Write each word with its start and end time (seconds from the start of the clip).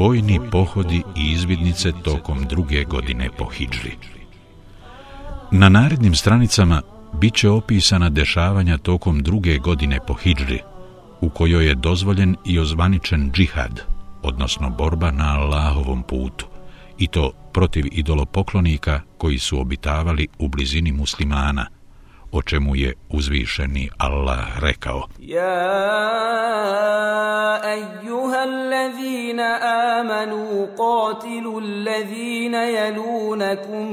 Vojni 0.00 0.40
pohodi 0.50 1.02
i 1.16 1.32
izvidnice 1.32 1.92
tokom 2.04 2.44
druge 2.48 2.84
godine 2.84 3.28
po 3.38 3.44
Hidžri. 3.44 3.96
Na 5.50 5.68
narednim 5.68 6.14
stranicama 6.14 6.82
bit 7.20 7.34
će 7.34 7.50
opisana 7.50 8.08
dešavanja 8.08 8.78
tokom 8.78 9.22
druge 9.22 9.58
godine 9.58 9.98
po 10.06 10.14
Hidžri, 10.14 10.60
u 11.20 11.28
kojoj 11.28 11.66
je 11.66 11.74
dozvoljen 11.74 12.36
i 12.46 12.58
ozvaničen 12.58 13.30
džihad, 13.32 13.80
odnosno 14.22 14.70
borba 14.70 15.10
na 15.10 15.38
Allahovom 15.38 16.02
putu, 16.02 16.46
i 16.98 17.06
to 17.06 17.32
protiv 17.52 17.84
idolopoklonika 17.92 19.00
koji 19.18 19.38
su 19.38 19.60
obitavali 19.60 20.28
u 20.38 20.48
blizini 20.48 20.92
muslimana, 20.92 21.66
o 22.32 22.42
čemu 22.42 22.76
je 22.76 22.94
uzvišeni 23.10 23.90
Allah 23.98 24.62
rekao. 24.62 25.02
Ja 25.18 25.60
ejuha 27.76 28.38
allazina 28.38 29.58
amanu 29.98 30.68
qatilu 30.76 31.58
allazina 31.58 32.64
jalunakum 32.64 33.88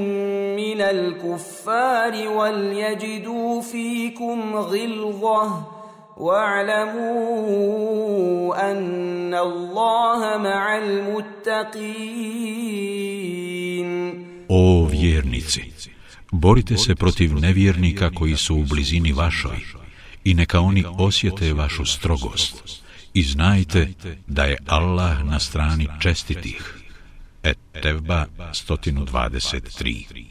minal 0.56 1.14
kuffari 1.22 2.28
wal 2.28 2.74
yajidu 2.74 3.62
fikum 3.72 4.54
ghilzah 4.72 5.78
واعلموا 6.18 7.62
ان 8.72 9.34
الله 9.34 10.38
مع 10.38 10.78
المتقين 10.78 11.78
borite 16.38 16.78
se 16.78 16.96
protiv 16.96 17.36
nevjernika 17.36 18.10
koji 18.10 18.36
su 18.36 18.56
u 18.56 18.64
blizini 18.64 19.14
vašoj 19.14 19.58
i 20.24 20.34
neka 20.34 20.60
oni 20.60 20.86
osjete 20.88 21.54
vašu 21.54 21.86
strogost. 21.86 22.82
i 23.14 23.24
znajte 23.24 23.94
da 24.28 24.44
je 24.44 24.58
Allah 24.68 25.24
na 25.24 25.40
strani 25.40 25.88
čestitih. 26.00 26.78
Et 27.44 27.58
Tevba 27.82 28.26
123 28.38 30.26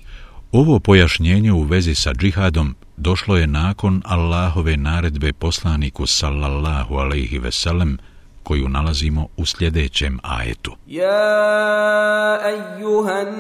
Ovo 0.53 0.79
pojašnjenje 0.81 1.53
u 1.53 1.63
vezi 1.63 1.95
sa 1.95 2.15
džihadom 2.15 2.75
došlo 2.97 3.37
je 3.37 3.47
nakon 3.47 4.03
Allahove 4.05 4.77
naredbe 4.77 5.33
poslaniku 5.33 6.07
sallallahu 6.07 6.95
alaihi 6.95 7.39
veselem 7.39 7.99
koju 8.47 8.69
nalazimo 8.69 9.29
u 9.37 9.47
sljedećem 9.47 10.19
ajetu. 10.23 10.77
Ja 10.87 12.39
ejuhan 12.55 13.35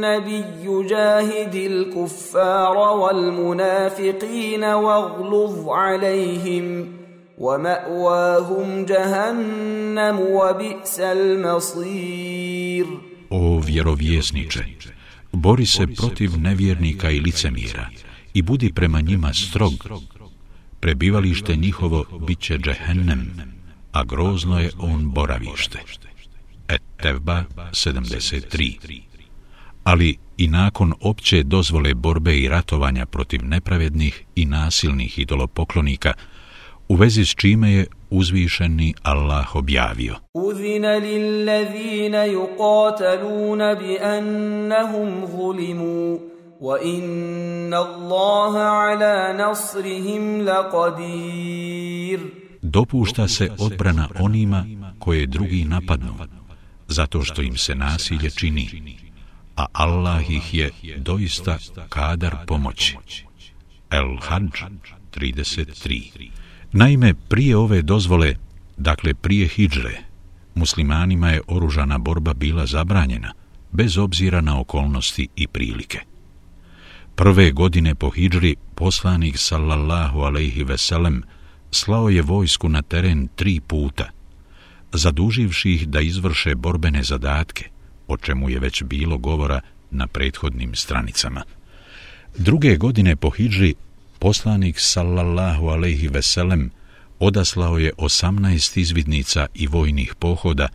nabiju 0.00 0.76
jahidil 0.90 1.92
kuffara 1.92 2.90
wal 3.00 3.32
munafiqina 3.32 4.70
wagluz 4.86 5.54
alaihim 5.84 6.66
wa 7.38 7.58
ma'wahum 7.58 8.86
jahannam 8.90 10.16
wa 10.18 10.58
bi'sal 10.58 11.24
masir. 11.42 12.86
O 13.30 13.60
vjerovjesniče, 13.66 14.64
bori 15.32 15.66
se 15.66 15.86
protiv 15.96 16.30
nevjernika 16.38 17.10
i 17.10 17.20
licemjera 17.20 17.88
i 18.34 18.42
budi 18.42 18.72
prema 18.72 19.00
njima 19.00 19.32
strog. 19.32 19.72
Prebivalište 20.80 21.56
njihovo 21.56 22.04
bit 22.26 22.40
će 22.40 22.58
džehennem, 22.58 23.53
a 23.94 24.04
grozno 24.04 24.60
je 24.60 24.70
on 24.78 25.10
boravište. 25.10 25.78
Et 26.68 26.82
Tevba 27.02 27.44
73 27.70 29.00
Ali 29.84 30.16
i 30.36 30.48
nakon 30.48 30.94
opće 31.00 31.42
dozvole 31.42 31.94
borbe 31.94 32.38
i 32.38 32.48
ratovanja 32.48 33.06
protiv 33.06 33.40
nepravednih 33.44 34.24
i 34.34 34.44
nasilnih 34.44 35.18
idolopoklonika, 35.18 36.12
u 36.88 36.94
vezi 36.94 37.24
s 37.24 37.34
čime 37.34 37.72
je 37.72 37.86
uzvišeni 38.10 38.94
Allah 39.02 39.56
objavio. 39.56 40.14
Uzina 40.34 40.88
lillazina 40.88 42.26
yuqataluna 42.26 43.78
bi 43.78 43.98
annahum 43.98 45.26
zulimu, 45.26 46.20
wa 46.60 46.78
inna 46.82 47.76
Allaha 47.76 48.60
ala 48.60 49.32
nasrihim 49.32 50.40
laqadir. 50.40 52.43
Dopušta 52.74 53.28
se 53.28 53.50
odbrana 53.58 54.08
onima 54.18 54.66
koje 54.98 55.26
drugi 55.26 55.64
napadnu, 55.64 56.14
zato 56.88 57.22
što 57.22 57.42
im 57.42 57.56
se 57.56 57.74
nasilje 57.74 58.30
čini, 58.30 58.96
a 59.56 59.66
Allah 59.72 60.30
ih 60.30 60.54
je 60.54 60.70
doista 60.96 61.58
kadar 61.88 62.36
pomoći. 62.46 62.96
El 63.90 64.16
Hadž 64.20 64.62
33 65.16 66.30
Naime, 66.72 67.14
prije 67.14 67.56
ove 67.56 67.82
dozvole, 67.82 68.34
dakle 68.76 69.14
prije 69.14 69.48
hijdžre, 69.48 70.02
muslimanima 70.54 71.30
je 71.30 71.40
oružana 71.46 71.98
borba 71.98 72.34
bila 72.34 72.66
zabranjena, 72.66 73.32
bez 73.72 73.98
obzira 73.98 74.40
na 74.40 74.60
okolnosti 74.60 75.28
i 75.36 75.46
prilike. 75.46 76.00
Prve 77.14 77.50
godine 77.50 77.94
po 77.94 78.10
hijdžri 78.10 78.56
poslanik 78.74 79.38
sallallahu 79.38 80.20
alaihi 80.20 80.64
veselem 80.64 81.22
slao 81.74 82.08
je 82.08 82.22
vojsku 82.22 82.68
na 82.68 82.82
teren 82.82 83.28
tri 83.36 83.60
puta, 83.60 84.10
zaduživši 84.92 85.70
ih 85.70 85.88
da 85.88 86.00
izvrše 86.00 86.54
borbene 86.54 87.02
zadatke, 87.02 87.68
o 88.08 88.16
čemu 88.16 88.50
je 88.50 88.58
već 88.58 88.82
bilo 88.82 89.18
govora 89.18 89.60
na 89.90 90.06
prethodnim 90.06 90.74
stranicama. 90.74 91.42
Druge 92.38 92.76
godine 92.76 93.16
po 93.16 93.30
Hidži 93.30 93.74
poslanik 94.18 94.76
sallallahu 94.78 95.68
alejhi 95.68 96.08
ve 96.08 96.22
sellem 96.22 96.70
odaslao 97.18 97.78
je 97.78 97.92
18 97.98 98.78
izvidnica 98.80 99.46
i 99.54 99.66
vojnih 99.66 100.14
pohoda 100.14 100.68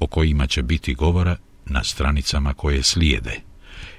o 0.00 0.06
kojima 0.06 0.46
će 0.46 0.62
biti 0.62 0.94
govora 0.94 1.36
na 1.66 1.84
stranicama 1.84 2.54
koje 2.54 2.82
slijede. 2.82 3.40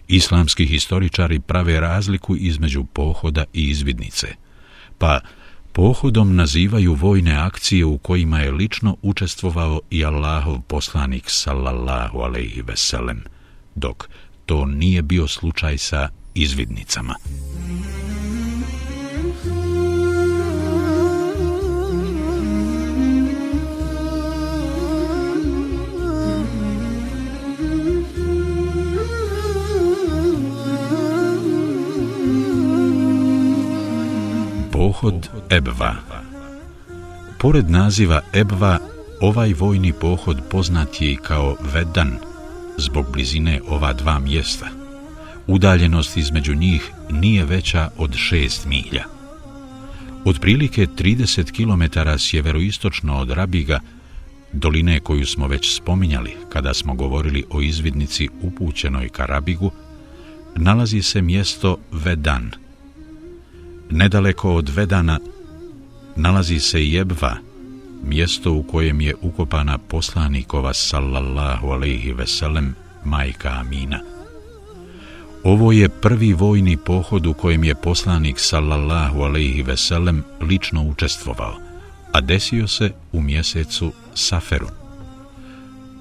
Islamski 0.08 0.66
historičari 0.66 1.40
prave 1.40 1.80
razliku 1.80 2.36
između 2.36 2.84
pohoda 2.84 3.46
i 3.54 3.70
izvidnice, 3.70 4.28
pa 4.98 5.20
pohodom 5.78 6.36
nazivaju 6.36 6.94
vojne 6.94 7.36
akcije 7.36 7.86
u 7.86 7.98
kojima 7.98 8.40
je 8.40 8.52
lično 8.52 8.98
učestvovao 9.02 9.82
i 9.90 10.06
Allahov 10.06 10.62
poslanik 10.68 11.24
sallallahu 11.28 12.20
alejhi 12.20 12.62
ve 12.62 12.78
sellem, 12.78 13.24
dok 13.76 14.08
to 14.46 14.66
nije 14.66 15.02
bio 15.02 15.28
slučaj 15.28 15.78
sa 15.78 16.10
izvidnicama. 16.34 17.16
Pohod 34.88 35.30
Ebva 35.50 35.96
Pored 37.40 37.70
naziva 37.70 38.22
Ebva, 38.34 38.80
ovaj 39.22 39.54
vojni 39.54 39.94
pohod 39.94 40.38
poznat 40.52 41.02
je 41.02 41.12
i 41.12 41.16
kao 41.16 41.58
Vedan, 41.74 42.18
zbog 42.78 43.06
blizine 43.12 43.62
ova 43.68 43.94
dva 43.94 44.20
mjesta. 44.20 44.68
Udaljenost 45.48 46.18
između 46.18 46.56
njih 46.56 46.92
nije 47.10 47.46
veća 47.46 47.90
od 47.98 48.12
6 48.12 48.68
milja. 48.68 49.04
Otprilike 50.26 50.88
30 50.98 51.52
km 51.52 52.00
sjeveroistočno 52.18 53.18
od 53.20 53.32
Rabiga, 53.32 53.80
doline 54.54 55.00
koju 55.00 55.26
smo 55.26 55.48
već 55.48 55.76
spominjali 55.76 56.36
kada 56.50 56.74
smo 56.74 56.94
govorili 56.94 57.46
o 57.50 57.62
izvidnici 57.62 58.30
upućenoj 58.42 59.10
ka 59.10 59.26
Rabigu, 59.26 59.72
nalazi 60.56 61.02
se 61.02 61.22
mjesto 61.22 61.78
Vedan– 61.92 62.52
Nedaleko 63.90 64.54
od 64.54 64.70
Vedana 64.70 65.20
nalazi 66.16 66.60
se 66.60 66.86
Jebva, 66.86 67.36
mjesto 68.04 68.52
u 68.52 68.64
kojem 68.64 69.02
je 69.02 69.16
ukopana 69.22 69.78
poslanikova 69.78 70.74
sallallahu 70.74 71.68
alaihi 71.68 72.12
veselem 72.12 72.76
majka 73.06 73.50
Amina. 73.50 74.00
Ovo 75.44 75.72
je 75.72 75.90
prvi 75.90 76.34
vojni 76.34 76.78
pohod 76.78 77.26
u 77.26 77.34
kojem 77.34 77.64
je 77.64 77.76
poslanik 77.76 78.40
sallallahu 78.40 79.22
alaihi 79.22 79.62
veselem 79.62 80.24
lično 80.42 80.84
učestvovao, 80.84 81.56
a 82.12 82.22
desio 82.22 82.68
se 82.68 82.92
u 83.12 83.22
mjesecu 83.22 83.92
Saferu. 84.14 84.68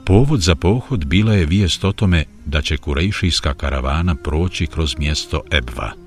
Povod 0.05 0.41
za 0.41 0.55
pohod 0.55 1.05
bila 1.05 1.35
je 1.35 1.47
vijest 1.47 1.85
o 1.85 1.93
tome 1.93 2.25
da 2.45 2.63
će 2.63 2.77
kurejšijska 2.77 3.55
karavana 3.55 4.15
proći 4.15 4.67
kroz 4.67 4.99
mjesto 4.99 5.41
Ebva– 5.51 5.93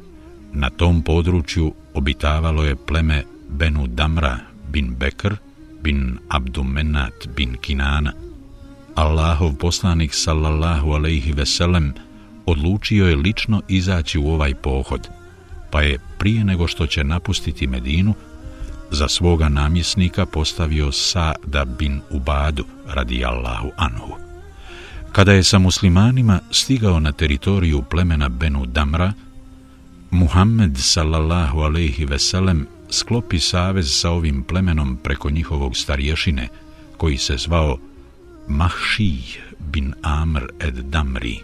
Na 0.53 0.69
tom 0.69 1.01
području 1.01 1.73
obitavalo 1.93 2.63
je 2.63 2.75
pleme 2.75 3.23
Benu 3.49 3.87
Damra 3.87 4.37
bin 4.71 4.95
Bekr 4.99 5.35
bin 5.81 6.17
Abdumenat 6.29 7.27
bin 7.35 7.57
Kinana. 7.61 8.13
Allahov 8.95 9.55
poslanik 9.55 10.13
sallallahu 10.13 10.91
alaihi 10.91 11.31
veselem 11.31 11.93
odlučio 12.45 13.07
je 13.07 13.15
lično 13.15 13.61
izaći 13.67 14.19
u 14.19 14.27
ovaj 14.27 14.55
pohod, 14.55 15.07
pa 15.71 15.81
je 15.81 15.99
prije 16.17 16.43
nego 16.43 16.67
što 16.67 16.87
će 16.87 17.03
napustiti 17.03 17.67
Medinu, 17.67 18.13
za 18.91 19.07
svoga 19.07 19.49
namjesnika 19.49 20.25
postavio 20.25 20.91
Sa'da 20.91 21.65
bin 21.65 22.01
Ubadu 22.09 22.65
radi 22.87 23.25
Allahu 23.25 23.71
anhu. 23.77 24.13
Kada 25.11 25.33
je 25.33 25.43
sa 25.43 25.59
muslimanima 25.59 26.39
stigao 26.51 26.99
na 26.99 27.11
teritoriju 27.11 27.81
plemena 27.81 28.29
Benu 28.29 28.65
Damra, 28.65 29.13
Muhammed 30.11 30.77
sallallahu 30.77 31.61
alejhi 31.61 32.05
ve 32.05 32.19
sellem 32.19 32.67
sklopi 32.89 33.39
savez 33.39 34.01
sa 34.01 34.11
ovim 34.11 34.43
plemenom 34.43 34.97
preko 35.03 35.29
njihovog 35.29 35.77
starješine, 35.77 36.47
koji 36.97 37.17
se 37.17 37.37
zvao 37.37 37.77
Mahšij 38.47 39.39
bin 39.59 39.93
Amr 40.01 40.47
ed 40.59 40.73
Damri. 40.73 41.39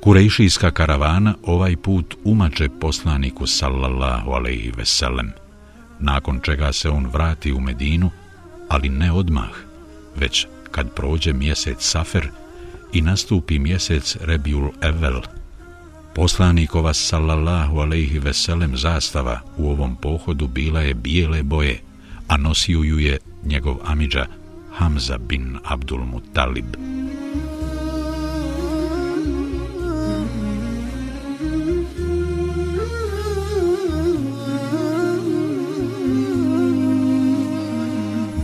Kurejšijska 0.00 0.70
karavana 0.70 1.34
ovaj 1.42 1.76
put 1.76 2.14
umače 2.24 2.68
poslaniku 2.80 3.46
sallallahu 3.46 4.30
alejhi 4.30 4.72
ve 4.76 4.84
sellem, 4.84 5.30
nakon 6.00 6.40
čega 6.42 6.72
se 6.72 6.90
on 6.90 7.06
vrati 7.06 7.52
u 7.52 7.60
Medinu, 7.60 8.10
ali 8.68 8.88
ne 8.88 9.12
odmah, 9.12 9.50
već 10.16 10.46
kad 10.70 10.94
prođe 10.94 11.32
mjesec 11.32 11.76
Safer 11.80 12.28
i 12.92 13.00
nastupi 13.00 13.58
mjesec 13.58 14.16
Rebiul 14.20 14.70
Evel. 14.80 15.20
Poslanikova 16.14 16.94
sallallahu 16.94 17.80
alaihi 17.80 18.18
veselem 18.18 18.76
zastava 18.76 19.40
u 19.56 19.70
ovom 19.70 19.96
pohodu 19.96 20.46
bila 20.46 20.80
je 20.80 20.94
bijele 20.94 21.42
boje, 21.42 21.80
a 22.28 22.36
nosio 22.36 22.82
ju 22.82 22.98
je 22.98 23.18
njegov 23.44 23.76
amidža 23.84 24.26
Hamza 24.72 25.18
bin 25.18 25.58
Abdul 25.64 26.04
Muttalib. 26.04 26.76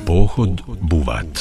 Pohod 0.07 0.63
Buvat 0.81 1.39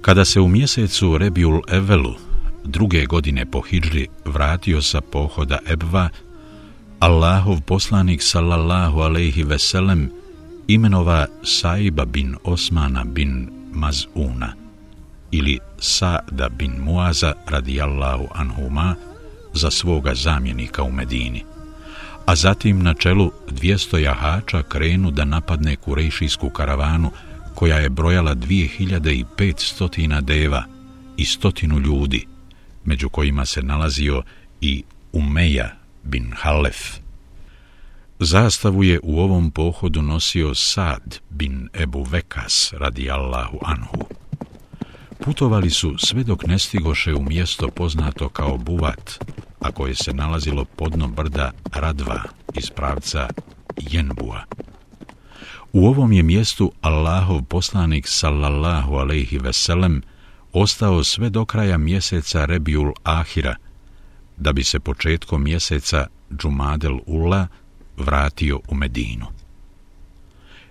Kada 0.00 0.24
se 0.24 0.40
u 0.40 0.48
mjesecu 0.48 1.18
Rebiul 1.18 1.60
Evelu 1.68 2.27
druge 2.68 3.06
godine 3.06 3.46
po 3.46 3.60
Hidžri 3.60 4.06
vratio 4.24 4.82
sa 4.82 5.00
pohoda 5.00 5.58
Ebva, 5.66 6.08
Allahov 7.00 7.60
poslanik 7.64 8.22
sallallahu 8.22 9.00
alaihi 9.00 9.42
veselem 9.42 10.10
imenova 10.68 11.26
Saiba 11.42 12.04
bin 12.04 12.36
Osmana 12.44 13.04
bin 13.04 13.48
Mazuna 13.72 14.52
ili 15.30 15.58
Sa'da 15.78 16.48
bin 16.48 16.72
Muaza 16.80 17.32
radijallahu 17.46 18.28
anhuma 18.34 18.94
za 19.54 19.70
svoga 19.70 20.14
zamjenika 20.14 20.82
u 20.82 20.92
Medini. 20.92 21.44
A 22.26 22.36
zatim 22.36 22.82
na 22.82 22.94
čelu 22.94 23.32
200 23.48 23.98
jahača 23.98 24.62
krenu 24.62 25.10
da 25.10 25.24
napadne 25.24 25.76
kurejšijsku 25.76 26.50
karavanu 26.50 27.10
koja 27.54 27.76
je 27.76 27.88
brojala 27.88 28.34
2500 28.34 30.20
deva 30.20 30.64
i 31.16 31.24
stotinu 31.24 31.78
ljudi, 31.78 32.26
među 32.88 33.08
kojima 33.08 33.46
se 33.46 33.62
nalazio 33.62 34.22
i 34.60 34.82
Umeja 35.12 35.70
bin 36.02 36.32
Halef. 36.36 36.78
Zastavu 38.18 38.84
je 38.84 39.00
u 39.02 39.20
ovom 39.20 39.50
pohodu 39.50 40.02
nosio 40.02 40.54
Sad 40.54 41.18
bin 41.30 41.68
Ebu 41.72 42.02
Vekas 42.02 42.72
radi 42.72 43.10
Allahu 43.10 43.58
Anhu. 43.64 44.08
Putovali 45.24 45.70
su 45.70 45.94
sve 45.98 46.24
dok 46.24 46.46
ne 46.46 46.58
stigoše 46.58 47.14
u 47.14 47.22
mjesto 47.22 47.68
poznato 47.68 48.28
kao 48.28 48.56
Buvat, 48.56 49.24
a 49.60 49.70
koje 49.70 49.94
se 49.94 50.14
nalazilo 50.14 50.64
podno 50.64 51.08
brda 51.08 51.50
Radva 51.72 52.22
iz 52.54 52.70
pravca 52.70 53.28
Jenbua. 53.76 54.44
U 55.72 55.86
ovom 55.86 56.12
je 56.12 56.22
mjestu 56.22 56.72
Allahov 56.80 57.42
poslanik 57.42 58.08
sallallahu 58.08 58.94
alaihi 58.94 59.38
veselem 59.38 60.02
ostao 60.60 61.04
sve 61.04 61.30
do 61.30 61.44
kraja 61.44 61.78
mjeseca 61.78 62.44
Rebiul 62.44 62.92
Ahira, 63.02 63.54
da 64.36 64.52
bi 64.52 64.64
se 64.64 64.80
početkom 64.80 65.42
mjeseca 65.42 66.06
Džumadel 66.38 66.98
Ula 67.06 67.46
vratio 67.96 68.60
u 68.68 68.74
Medinu. 68.74 69.26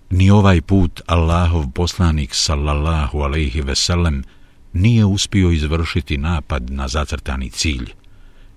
Ni 0.09 0.29
ovaj 0.29 0.61
put 0.61 1.01
Allahov 1.05 1.65
poslanik 1.73 2.29
sallallahu 2.33 3.19
alaihi 3.19 3.61
veselem 3.61 4.23
nije 4.73 5.05
uspio 5.05 5.51
izvršiti 5.51 6.17
napad 6.17 6.69
na 6.71 6.87
zacrtani 6.87 7.49
cilj, 7.49 7.93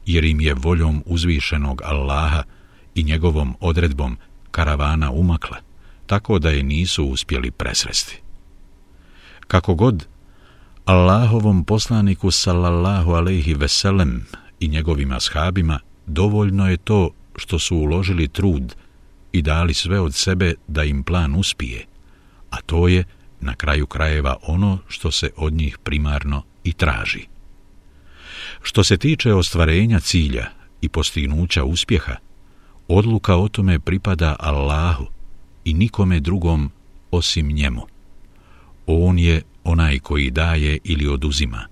jer 0.07 0.25
im 0.25 0.41
je 0.41 0.55
voljom 0.55 1.03
uzvišenog 1.07 1.83
Allaha 1.85 2.43
i 2.95 3.03
njegovom 3.03 3.57
odredbom 3.61 4.17
karavana 4.51 5.11
umakla, 5.11 5.57
tako 6.07 6.39
da 6.39 6.51
je 6.51 6.63
nisu 6.63 7.05
uspjeli 7.05 7.51
presresti. 7.51 8.21
Kako 9.47 9.75
god, 9.75 10.07
Allahovom 10.85 11.65
poslaniku 11.65 12.31
sallallahu 12.31 13.13
alaihi 13.13 13.55
veselem 13.55 14.27
i 14.61 14.69
njegovim 14.69 15.13
ashabima 15.13 15.79
dovoljno 16.07 16.69
je 16.71 16.77
to 16.77 17.11
što 17.37 17.59
su 17.59 17.77
uložili 17.77 18.29
trud 18.29 18.75
i 19.33 19.43
dali 19.43 19.75
sve 19.75 20.01
od 20.01 20.15
sebe 20.15 20.55
da 20.69 20.85
im 20.85 21.03
plan 21.03 21.35
uspije, 21.35 21.87
a 22.51 22.61
to 22.61 22.89
je 22.89 23.05
na 23.41 23.55
kraju 23.55 23.87
krajeva 23.87 24.37
ono 24.43 24.79
što 24.89 25.11
se 25.11 25.31
od 25.37 25.53
njih 25.53 25.79
primarno 25.79 26.43
i 26.65 26.73
traži. 26.73 27.27
Što 28.63 28.85
se 28.85 28.97
tiče 28.97 29.35
ostvarenja 29.35 30.01
cilja 30.01 30.47
i 30.81 30.89
postignuća 30.89 31.65
uspjeha, 31.65 32.17
odluka 32.89 33.37
o 33.37 33.49
tome 33.49 33.81
pripada 33.81 34.37
Allahu 34.39 35.07
i 35.65 35.75
nikome 35.75 36.21
drugom 36.21 36.71
osim 37.11 37.47
njemu. 37.47 37.83
On 38.87 39.19
je 39.19 39.43
onaj 39.65 39.99
koji 39.99 40.31
daje 40.31 40.79
ili 40.85 41.07
oduzima. 41.07 41.67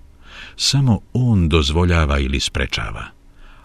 Samo 0.57 1.01
on 1.13 1.49
dozvoljava 1.49 2.19
ili 2.19 2.41
sprečava. 2.41 3.05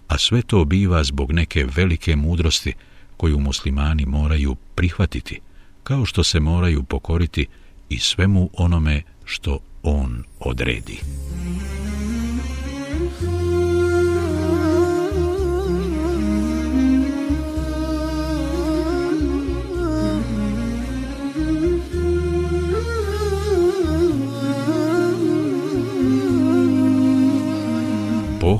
A 0.07 0.17
sve 0.17 0.41
to 0.41 0.65
biva 0.65 1.03
zbog 1.03 1.31
neke 1.31 1.65
velike 1.75 2.15
mudrosti 2.15 2.73
koju 3.17 3.39
muslimani 3.39 4.05
moraju 4.05 4.55
prihvatiti, 4.75 5.39
kao 5.83 6.05
što 6.05 6.23
se 6.23 6.39
moraju 6.39 6.83
pokoriti 6.83 7.47
i 7.89 7.99
svemu 7.99 8.49
onome 8.53 9.01
što 9.25 9.59
on 9.83 10.23
odredi. 10.39 10.99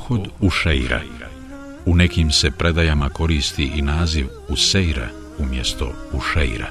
Pohod 0.08 0.28
u 0.40 0.50
Šeira. 0.50 1.00
U 1.86 1.96
nekim 1.96 2.30
se 2.30 2.50
predajama 2.50 3.08
koristi 3.08 3.64
i 3.76 3.82
naziv 3.82 4.26
Useira 4.48 5.08
umjesto 5.38 5.92
Ušeira. 6.12 6.68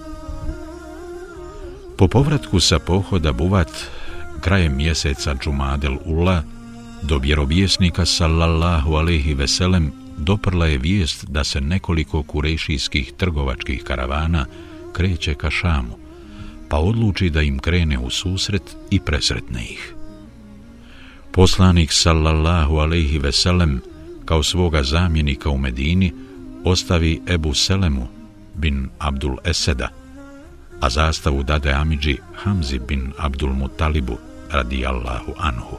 Po 1.97 2.07
povratku 2.07 2.59
sa 2.59 2.79
pohoda 2.79 3.31
Buvat, 3.31 3.71
krajem 4.41 4.77
mjeseca 4.77 5.35
Džumadel 5.43 5.97
Ula, 6.05 6.43
do 7.01 7.17
vjerovjesnika 7.17 8.05
sallallahu 8.05 8.93
alaihi 8.93 9.33
veselem 9.33 9.91
doprla 10.17 10.65
je 10.65 10.77
vijest 10.77 11.25
da 11.25 11.43
se 11.43 11.61
nekoliko 11.61 12.23
kurejšijskih 12.23 13.13
trgovačkih 13.17 13.83
karavana 13.83 14.45
kreće 14.91 15.33
ka 15.33 15.49
Šamu, 15.51 15.97
pa 16.69 16.77
odluči 16.77 17.29
da 17.29 17.41
im 17.41 17.59
krene 17.59 17.99
u 17.99 18.09
susret 18.09 18.75
i 18.91 18.99
presretne 18.99 19.63
ih. 19.63 19.93
Poslanik 21.33 21.91
sallallahu 21.91 22.77
alaihi 22.77 23.17
veselem 23.17 23.81
kao 24.25 24.43
svoga 24.43 24.83
zamjenika 24.83 25.49
u 25.49 25.57
Medini 25.57 26.13
ostavi 26.63 27.21
Ebu 27.27 27.53
Selemu 27.53 28.07
bin 28.55 28.89
Abdul 28.99 29.37
Eseda, 29.45 29.89
a 30.81 30.89
zastavu 30.89 31.43
dade 31.43 31.71
Amidži 31.71 32.17
Hamzi 32.35 32.79
bin 32.79 33.11
Abdul 33.17 33.53
Mutalibu 33.53 34.17
radi 34.51 34.85
Allahu 34.85 35.33
Anhu. 35.37 35.77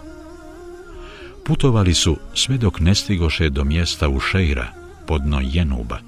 Putovali 1.44 1.94
su 1.94 2.16
sve 2.34 2.58
dok 2.58 2.80
ne 2.80 2.94
stigoše 2.94 3.50
do 3.50 3.64
mjesta 3.64 4.08
u 4.08 4.20
Šeira, 4.20 4.68
podno 5.06 5.40
Jenuba. 5.42 5.98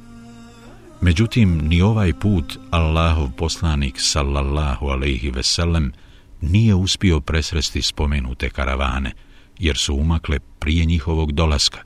Međutim, 1.01 1.59
ni 1.69 1.83
ovaj 1.83 2.13
put 2.13 2.59
Allahov 2.71 3.31
poslanik 3.37 3.95
sallallahu 3.99 4.87
alaihi 4.87 5.31
veselem 5.31 5.93
nije 6.41 6.75
uspio 6.75 7.21
presresti 7.21 7.83
spomenute 7.83 8.51
karavane– 8.51 9.13
jer 9.59 9.77
su 9.77 9.95
umakle 9.95 10.39
prije 10.59 10.85
njihovog 10.85 11.33
dolaska, 11.33 11.79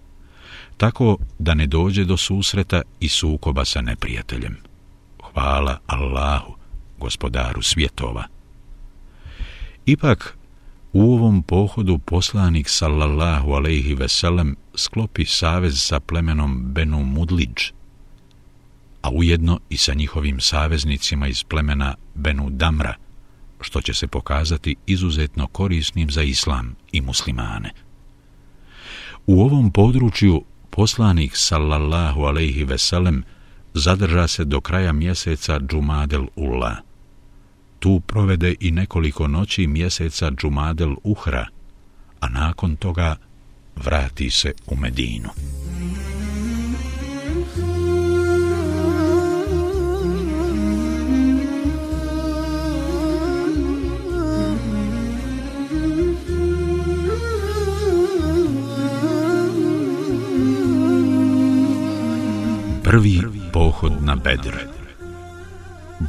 tako 0.77 1.19
da 1.39 1.55
ne 1.55 1.67
dođe 1.67 2.05
do 2.05 2.17
susreta 2.17 2.83
i 3.01 3.09
sukoba 3.09 3.65
sa 3.65 3.81
neprijateljem. 3.81 4.57
Hvala 5.33 5.79
Allahu, 5.87 6.55
gospodaru 6.99 7.63
svjetova. 7.63 8.25
Ipak, 9.87 10.39
u 10.93 11.13
ovom 11.15 11.43
pohodu 11.43 11.99
poslanik 11.99 12.69
sallallahu 12.69 13.53
alaihi 13.53 13.95
veselem 13.95 14.57
sklopi 14.75 15.25
savez 15.25 15.83
sa 15.83 16.01
plemenom 16.01 16.73
Benu 16.73 17.05
Mudlidž, 17.05 17.71
a 19.03 19.11
ujedno 19.11 19.61
i 19.69 19.77
sa 19.77 19.95
njihovim 19.95 20.41
saveznicima 20.41 21.29
iz 21.29 21.45
plemena 21.45 21.95
Benu 22.15 22.51
Damra, 22.51 22.95
što 23.61 23.81
će 23.81 23.95
se 23.95 24.07
pokazati 24.07 24.77
izuzetno 24.87 25.47
korisnim 25.47 26.11
za 26.11 26.23
islam 26.23 26.77
i 26.93 27.01
muslimane. 27.01 27.71
U 29.27 29.41
ovom 29.41 29.71
području 29.71 30.45
poslanik 30.71 31.33
sallallahu 31.35 32.23
alejhi 32.23 32.65
ve 32.65 32.79
sellem 32.79 33.25
zadrža 33.75 34.29
se 34.29 34.45
do 34.45 34.61
kraja 34.61 34.93
mjeseca 34.93 35.61
Džumadel 35.61 36.27
Ula. 36.37 36.77
Tu 37.79 38.01
provede 38.01 38.55
i 38.61 38.71
nekoliko 38.71 39.29
noći 39.29 39.67
mjeseca 39.67 40.31
Džumadel 40.31 40.95
Uhra, 41.05 41.47
a 42.21 42.29
nakon 42.29 42.77
toga 42.77 43.17
vrati 43.77 44.31
se 44.31 44.53
u 44.67 44.77
Medinu. 44.77 45.29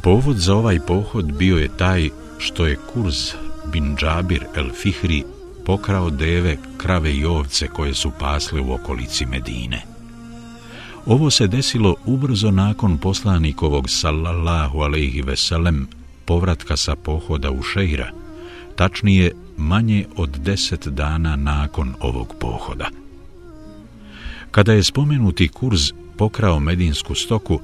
Povod 0.02 0.36
za 0.36 0.54
ovaj 0.54 0.80
pohod 0.86 1.32
bio 1.32 1.56
je 1.56 1.76
taj 1.76 2.10
što 2.38 2.66
je 2.66 2.78
Kurz 2.92 3.16
bin 3.72 3.96
Džabir 3.96 4.44
el 4.56 4.70
Fihri 4.82 5.24
pokrao 5.64 6.10
deve, 6.10 6.56
krave 6.76 7.14
i 7.14 7.24
ovce 7.24 7.68
koje 7.68 7.94
su 7.94 8.10
pasle 8.18 8.60
u 8.60 8.72
okolici 8.72 9.26
Medine. 9.26 9.82
Ovo 11.06 11.30
se 11.30 11.46
desilo 11.46 11.94
ubrzo 12.04 12.50
nakon 12.50 12.98
poslanikovog 12.98 13.90
sallallahu 13.90 14.78
alaihi 14.78 15.22
veselem 15.22 15.88
povratka 16.24 16.76
sa 16.76 16.96
pohoda 16.96 17.50
u 17.50 17.62
Šeira, 17.62 18.10
tačnije 18.76 19.32
manje 19.56 20.06
od 20.16 20.30
deset 20.30 20.88
dana 20.88 21.36
nakon 21.36 21.94
ovog 22.00 22.34
pohoda. 22.40 22.88
Kada 24.50 24.72
je 24.72 24.82
spomenuti 24.82 25.48
kurz 25.48 25.92
pokrao 26.16 26.60
medinsku 26.60 27.14
stoku, 27.14 27.60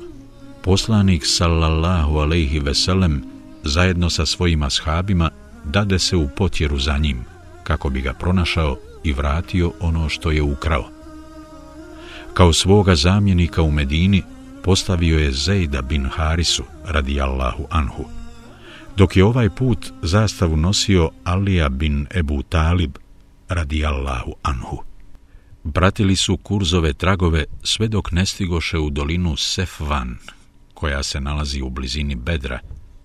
poslanik 0.68 1.24
sallallahu 1.26 2.18
alejhi 2.20 2.60
ve 2.60 2.74
sellem 2.74 3.24
zajedno 3.64 4.10
sa 4.10 4.26
svojim 4.26 4.62
ashabima 4.62 5.30
dade 5.64 5.98
se 5.98 6.16
u 6.16 6.28
potjeru 6.36 6.78
za 6.78 6.98
njim, 6.98 7.24
kako 7.62 7.90
bi 7.90 8.00
ga 8.00 8.12
pronašao 8.12 8.76
i 9.04 9.12
vratio 9.12 9.72
ono 9.80 10.08
što 10.08 10.30
je 10.30 10.42
ukrao. 10.42 10.88
Kao 12.34 12.52
svoga 12.52 12.94
zamjenika 12.94 13.62
u 13.62 13.70
Medini 13.70 14.22
postavio 14.64 15.18
je 15.18 15.32
Zejda 15.32 15.82
bin 15.82 16.06
Harisu 16.06 16.62
radijallahu 16.84 17.66
anhu, 17.70 18.04
dok 18.96 19.16
je 19.16 19.24
ovaj 19.24 19.50
put 19.50 19.92
zastavu 20.02 20.56
nosio 20.56 21.10
Alija 21.24 21.68
bin 21.68 22.06
Ebu 22.14 22.42
Talib 22.42 22.96
radijallahu 23.48 24.34
anhu. 24.42 24.82
Pratili 25.72 26.16
su 26.16 26.36
kurzove 26.36 26.92
tragove 26.92 27.44
sve 27.62 27.88
dok 27.88 28.12
ne 28.12 28.26
stigoše 28.26 28.78
u 28.78 28.90
dolinu 28.90 29.36
Sefvan, 29.36 30.16
koja 30.78 31.02
se 31.02 31.20
nalazi 31.20 31.62
u 31.62 31.70
blizini 31.70 32.14
Bedra, 32.14 32.58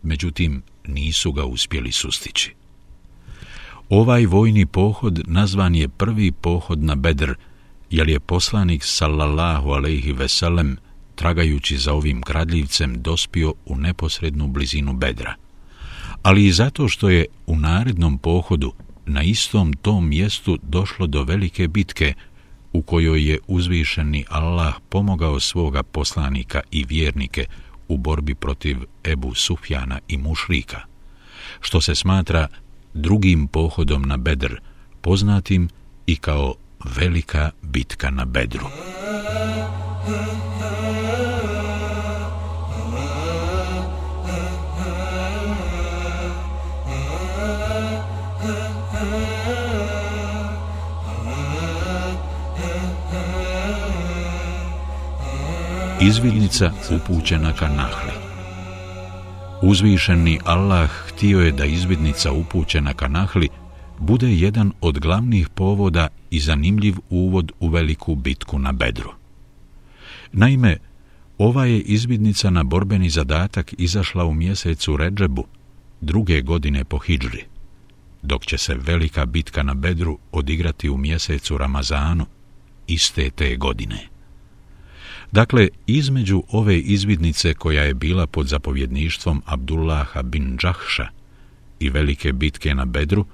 međutim 0.04 0.62
nisu 0.88 1.32
ga 1.32 1.46
uspjeli 1.46 1.92
sustići. 1.92 2.54
Ovaj 3.90 4.26
vojni 4.26 4.66
pohod 4.66 5.22
nazvan 5.28 5.76
je 5.76 5.90
prvi 5.90 6.32
pohod 6.32 6.84
na 6.84 6.96
Bedr, 6.96 7.34
jer 7.90 8.10
je 8.10 8.20
poslanik 8.20 8.84
sallallahu 8.84 9.70
alaihi 9.70 10.12
veselem, 10.12 10.78
tragajući 11.16 11.78
za 11.78 11.94
ovim 11.94 12.22
kradljivcem, 12.22 13.02
dospio 13.02 13.54
u 13.66 13.76
neposrednu 13.76 14.48
blizinu 14.48 14.94
Bedra. 14.94 15.36
Ali 16.24 16.46
i 16.46 16.52
zato 16.52 16.88
što 16.88 17.10
je 17.10 17.26
u 17.48 17.56
narednom 17.56 18.18
pohodu 18.18 18.74
na 19.06 19.24
istom 19.24 19.74
tom 19.74 20.10
mjestu 20.10 20.60
došlo 20.62 21.08
do 21.08 21.24
velike 21.24 21.68
bitke, 21.68 22.14
u 22.74 22.82
kojoj 22.82 23.30
je 23.30 23.40
uzvišeni 23.48 24.26
Allah 24.30 24.74
pomogao 24.90 25.40
svoga 25.40 25.84
poslanika 25.84 26.62
i 26.72 26.86
vjernike 26.90 27.46
u 27.94 27.98
borbi 27.98 28.36
protiv 28.36 28.78
Ebu 29.04 29.34
Sufjana 29.34 30.00
i 30.08 30.18
Mušrika, 30.18 30.82
što 31.62 31.82
se 31.82 31.96
smatra 31.96 32.48
drugim 32.94 33.48
pohodom 33.48 34.02
na 34.02 34.18
Bedr, 34.18 34.56
poznatim 35.02 35.70
i 36.06 36.16
kao 36.16 36.56
velika 36.86 37.52
bitka 37.62 38.10
na 38.10 38.26
Bedru. 38.26 38.66
Izvidnica 56.08 56.72
upućena 56.96 57.54
ka 57.54 57.68
Nahli 57.68 58.12
Uzvišeni 59.62 60.40
Allah 60.46 60.90
htio 60.90 61.40
je 61.40 61.52
da 61.52 61.66
izvidnica 61.66 62.32
upućena 62.32 62.94
ka 62.94 63.08
Nahli 63.08 63.50
bude 64.00 64.34
jedan 64.36 64.72
od 64.82 65.00
glavnih 65.00 65.50
povoda 65.50 66.08
i 66.30 66.40
zanimljiv 66.40 66.96
uvod 67.10 67.52
u 67.60 67.68
veliku 67.68 68.16
bitku 68.16 68.60
na 68.60 68.72
Bedru. 68.72 69.12
Naime, 70.32 70.78
ova 71.38 71.66
je 71.66 71.80
izvidnica 71.80 72.50
na 72.50 72.64
borbeni 72.64 73.10
zadatak 73.10 73.74
izašla 73.78 74.26
u 74.26 74.34
mjesecu 74.34 74.98
Ređebu, 74.98 75.46
druge 76.02 76.42
godine 76.42 76.84
po 76.84 76.98
Hidžri, 76.98 77.44
dok 78.22 78.46
će 78.46 78.58
se 78.58 78.76
velika 78.76 79.26
bitka 79.26 79.64
na 79.64 79.74
Bedru 79.74 80.18
odigrati 80.32 80.90
u 80.90 80.98
mjesecu 80.98 81.58
Ramazanu, 81.58 82.26
iste 82.88 83.30
te 83.30 83.56
godine. 83.56 84.13
Dakle, 85.34 85.68
između 85.88 86.44
ove 86.50 86.80
izvidnice 86.80 87.54
koja 87.54 87.84
je 87.84 87.94
bila 87.94 88.28
pod 88.28 88.48
zapovjedništvom 88.48 89.42
Abdullaha 89.46 90.22
bin 90.22 90.58
Džahša 90.58 91.08
i 91.80 91.90
velike 91.90 92.34
bitke 92.34 92.76
na 92.76 92.86
Bedru, 92.86 93.26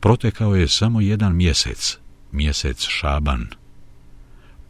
protekao 0.00 0.56
je 0.56 0.68
samo 0.68 1.00
jedan 1.00 1.36
mjesec, 1.36 1.98
mjesec 2.32 2.86
Šaban. 2.88 3.46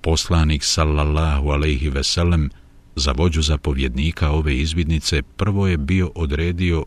Poslanik 0.01 0.65
sallallahu 0.65 1.51
alaihi 1.51 1.89
veselem 1.89 2.51
za 2.97 3.13
vođu 3.13 3.43
zapovjednika 3.43 4.31
ove 4.31 4.57
izvidnice 4.57 5.23
prvo 5.23 5.67
je 5.67 5.77
bio 5.77 6.13
odredio 6.15 6.85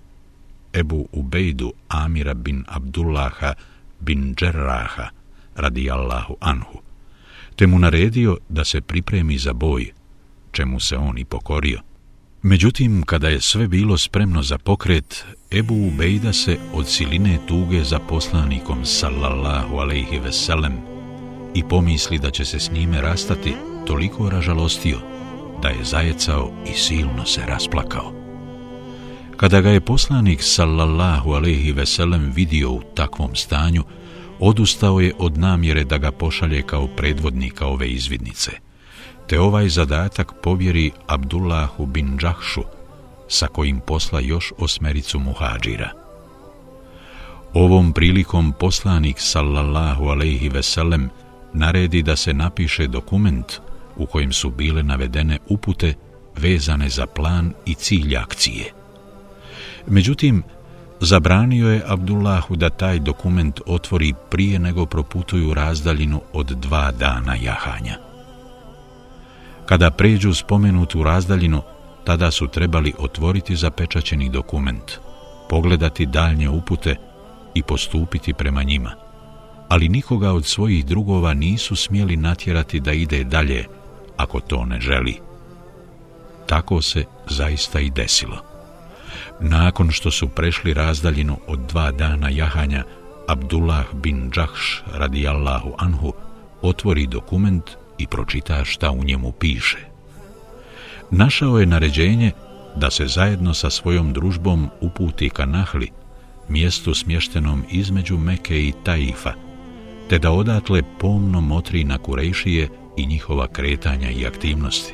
Ebu 0.73 1.07
Ubejdu 1.11 1.73
Amira 1.87 2.33
bin 2.33 2.63
Abdullaha 2.67 3.53
bin 3.99 4.35
Džerraha 4.35 5.09
radijallahu 5.55 6.35
anhu 6.39 6.82
te 7.55 7.67
mu 7.67 7.79
naredio 7.79 8.37
da 8.49 8.65
se 8.65 8.81
pripremi 8.81 9.37
za 9.37 9.53
boj, 9.53 9.91
čemu 10.51 10.79
se 10.79 10.97
on 10.97 11.17
i 11.17 11.25
pokorio. 11.25 11.79
Međutim, 12.41 13.03
kada 13.03 13.29
je 13.29 13.41
sve 13.41 13.67
bilo 13.67 13.97
spremno 13.97 14.43
za 14.43 14.57
pokret, 14.57 15.25
Ebu 15.51 15.87
Ubejda 15.87 16.33
se 16.33 16.57
od 16.73 16.87
siline 16.87 17.39
tuge 17.47 17.83
za 17.83 17.99
poslanikom 17.99 18.85
sallallahu 18.85 19.77
alaihi 19.77 20.19
veselem 20.19 20.73
i 21.55 21.63
pomisli 21.69 22.19
da 22.19 22.31
će 22.31 22.45
se 22.45 22.59
s 22.59 22.71
njime 22.71 23.01
rastati, 23.01 23.53
toliko 23.87 24.29
ražalostio 24.29 24.99
da 25.61 25.69
je 25.69 25.83
zajecao 25.83 26.51
i 26.73 26.77
silno 26.77 27.25
se 27.25 27.41
rasplakao. 27.45 28.13
Kada 29.37 29.61
ga 29.61 29.69
je 29.69 29.81
poslanik 29.81 30.43
sallallahu 30.43 31.31
alaihi 31.31 31.71
veselem 31.71 32.31
vidio 32.35 32.71
u 32.71 32.81
takvom 32.95 33.35
stanju, 33.35 33.83
odustao 34.43 34.99
je 34.99 35.13
od 35.19 35.37
namjere 35.37 35.83
da 35.83 35.97
ga 35.97 36.11
pošalje 36.11 36.61
kao 36.61 36.87
predvodnika 36.87 37.67
ove 37.67 37.89
izvidnice, 37.89 38.51
te 39.27 39.39
ovaj 39.39 39.69
zadatak 39.69 40.33
povjeri 40.43 40.91
Abdullahu 41.07 41.85
bin 41.85 42.17
Džahšu, 42.17 42.63
sa 43.27 43.47
kojim 43.47 43.79
posla 43.79 44.19
još 44.19 44.53
osmericu 44.57 45.19
muhađira. 45.19 45.89
Ovom 47.53 47.93
prilikom 47.93 48.53
poslanik 48.59 49.15
sallallahu 49.19 50.05
alaihi 50.05 50.49
veselem 50.49 51.09
naredi 51.53 52.01
da 52.01 52.15
se 52.15 52.33
napiše 52.33 52.87
dokument 52.87 53.53
u 53.95 54.05
kojem 54.05 54.33
su 54.33 54.49
bile 54.49 54.83
navedene 54.83 55.39
upute 55.47 55.93
vezane 56.37 56.89
za 56.89 57.05
plan 57.05 57.53
i 57.65 57.73
cilj 57.73 58.17
akcije. 58.17 58.73
Međutim, 59.87 60.43
zabranio 60.99 61.69
je 61.69 61.83
Abdullahu 61.87 62.55
da 62.55 62.69
taj 62.69 62.99
dokument 62.99 63.59
otvori 63.65 64.13
prije 64.29 64.59
nego 64.59 64.85
proputuju 64.85 65.53
razdaljinu 65.53 66.21
od 66.33 66.47
dva 66.47 66.91
dana 66.91 67.35
jahanja. 67.35 67.97
Kada 69.65 69.91
pređu 69.91 70.33
spomenutu 70.33 71.03
razdaljinu, 71.03 71.61
tada 72.03 72.31
su 72.31 72.47
trebali 72.47 72.93
otvoriti 72.99 73.55
zapečaćeni 73.55 74.29
dokument, 74.29 74.91
pogledati 75.49 76.05
daljnje 76.05 76.49
upute 76.49 76.95
i 77.53 77.63
postupiti 77.63 78.33
prema 78.33 78.63
njima. 78.63 78.91
Ali 79.69 79.89
nikoga 79.89 80.31
od 80.31 80.45
svojih 80.45 80.85
drugova 80.85 81.33
nisu 81.33 81.75
smjeli 81.75 82.17
natjerati 82.17 82.79
da 82.79 82.91
ide 82.91 83.23
dalje, 83.23 83.65
ako 84.17 84.39
to 84.39 84.65
ne 84.65 84.79
želi. 84.79 85.19
Tako 86.45 86.81
se 86.81 87.05
zaista 87.29 87.79
i 87.79 87.89
desilo. 87.89 88.52
Nakon 89.45 89.91
što 89.91 90.11
su 90.11 90.27
prešli 90.27 90.73
razdaljinu 90.73 91.37
od 91.47 91.59
dva 91.59 91.91
dana 91.91 92.29
jahanja, 92.29 92.83
Abdullah 93.27 93.85
bin 93.93 94.31
Džahš 94.31 94.83
radijallahu 94.93 95.73
anhu 95.77 96.13
otvori 96.61 97.07
dokument 97.07 97.63
i 97.97 98.07
pročita 98.07 98.65
šta 98.65 98.91
u 98.91 99.03
njemu 99.03 99.31
piše. 99.31 99.77
Našao 101.11 101.59
je 101.59 101.65
naređenje 101.65 102.31
da 102.75 102.91
se 102.91 103.07
zajedno 103.07 103.53
sa 103.53 103.69
svojom 103.69 104.13
družbom 104.13 104.69
uputi 104.81 105.29
ka 105.29 105.45
Nahli, 105.45 105.89
mjestu 106.49 106.93
smještenom 106.93 107.63
između 107.71 108.17
Meke 108.17 108.59
i 108.59 108.73
Taifa, 108.83 109.33
te 110.09 110.19
da 110.19 110.31
odatle 110.31 110.81
pomno 110.99 111.41
motri 111.41 111.83
na 111.83 111.97
Kurejšije 111.97 112.69
i 112.97 113.05
njihova 113.05 113.47
kretanja 113.47 114.09
i 114.11 114.25
aktivnosti, 114.25 114.93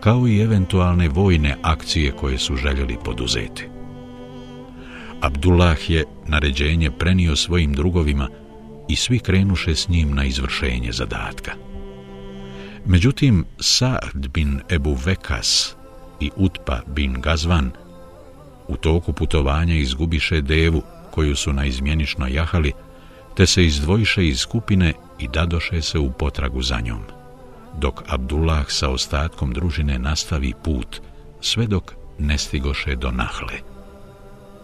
kao 0.00 0.28
i 0.28 0.40
eventualne 0.40 1.08
vojne 1.08 1.56
akcije 1.62 2.12
koje 2.12 2.38
su 2.38 2.56
željeli 2.56 2.96
poduzeti. 3.04 3.79
Abdullah 5.20 5.90
je 5.90 6.04
naređenje 6.26 6.90
prenio 6.90 7.36
svojim 7.36 7.72
drugovima 7.72 8.28
i 8.88 8.96
svi 8.96 9.18
krenuše 9.18 9.74
s 9.74 9.88
njim 9.88 10.14
na 10.14 10.24
izvršenje 10.24 10.92
zadatka. 10.92 11.52
Međutim, 12.86 13.44
Sa'd 13.58 14.28
bin 14.28 14.60
Ebu 14.70 14.96
Vekas 15.04 15.76
i 16.20 16.30
Utpa 16.36 16.80
bin 16.86 17.20
Gazvan 17.20 17.70
u 18.68 18.76
toku 18.76 19.12
putovanja 19.12 19.74
izgubiše 19.74 20.40
devu 20.40 20.82
koju 21.10 21.36
su 21.36 21.52
na 21.52 21.64
izmjenično 21.64 22.26
jahali, 22.26 22.72
te 23.36 23.46
se 23.46 23.64
izdvojiše 23.64 24.26
iz 24.26 24.38
skupine 24.38 24.92
i 25.18 25.28
dadoše 25.28 25.82
se 25.82 25.98
u 25.98 26.12
potragu 26.12 26.62
za 26.62 26.80
njom, 26.80 27.02
dok 27.78 28.02
Abdullah 28.08 28.64
sa 28.68 28.88
ostatkom 28.88 29.52
družine 29.52 29.98
nastavi 29.98 30.52
put, 30.64 31.00
sve 31.40 31.66
dok 31.66 31.94
ne 32.18 32.38
stigoše 32.38 32.96
do 32.96 33.10
Nahle. 33.10 33.69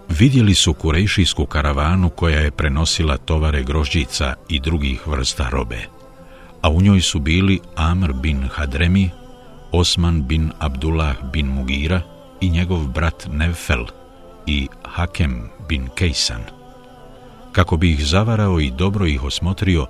Vidjeli 0.08 0.54
su 0.54 0.72
kurejšijsku 0.72 1.46
karavanu 1.46 2.08
koja 2.08 2.38
je 2.40 2.50
prenosila 2.50 3.16
tovare 3.16 3.62
grožđica 3.62 4.34
i 4.48 4.60
drugih 4.60 5.06
vrsta 5.06 5.48
robe, 5.50 5.78
a 6.62 6.70
u 6.70 6.82
njoj 6.82 7.00
su 7.00 7.18
bili 7.18 7.60
Amr 7.76 8.12
bin 8.12 8.48
Hadremi, 8.52 9.10
Osman 9.72 10.26
bin 10.26 10.52
Abdullah 10.58 11.16
bin 11.32 11.46
Mugira 11.46 12.00
i 12.40 12.50
njegov 12.50 12.86
brat 12.86 13.26
Nevfel 13.30 13.84
i 14.46 14.68
Hakem 14.84 15.48
bin 15.68 15.88
Kejsan. 15.94 16.42
Kako 17.52 17.76
bi 17.76 17.92
ih 17.92 18.06
zavarao 18.06 18.60
i 18.60 18.70
dobro 18.70 19.06
ih 19.06 19.24
osmotrio, 19.24 19.86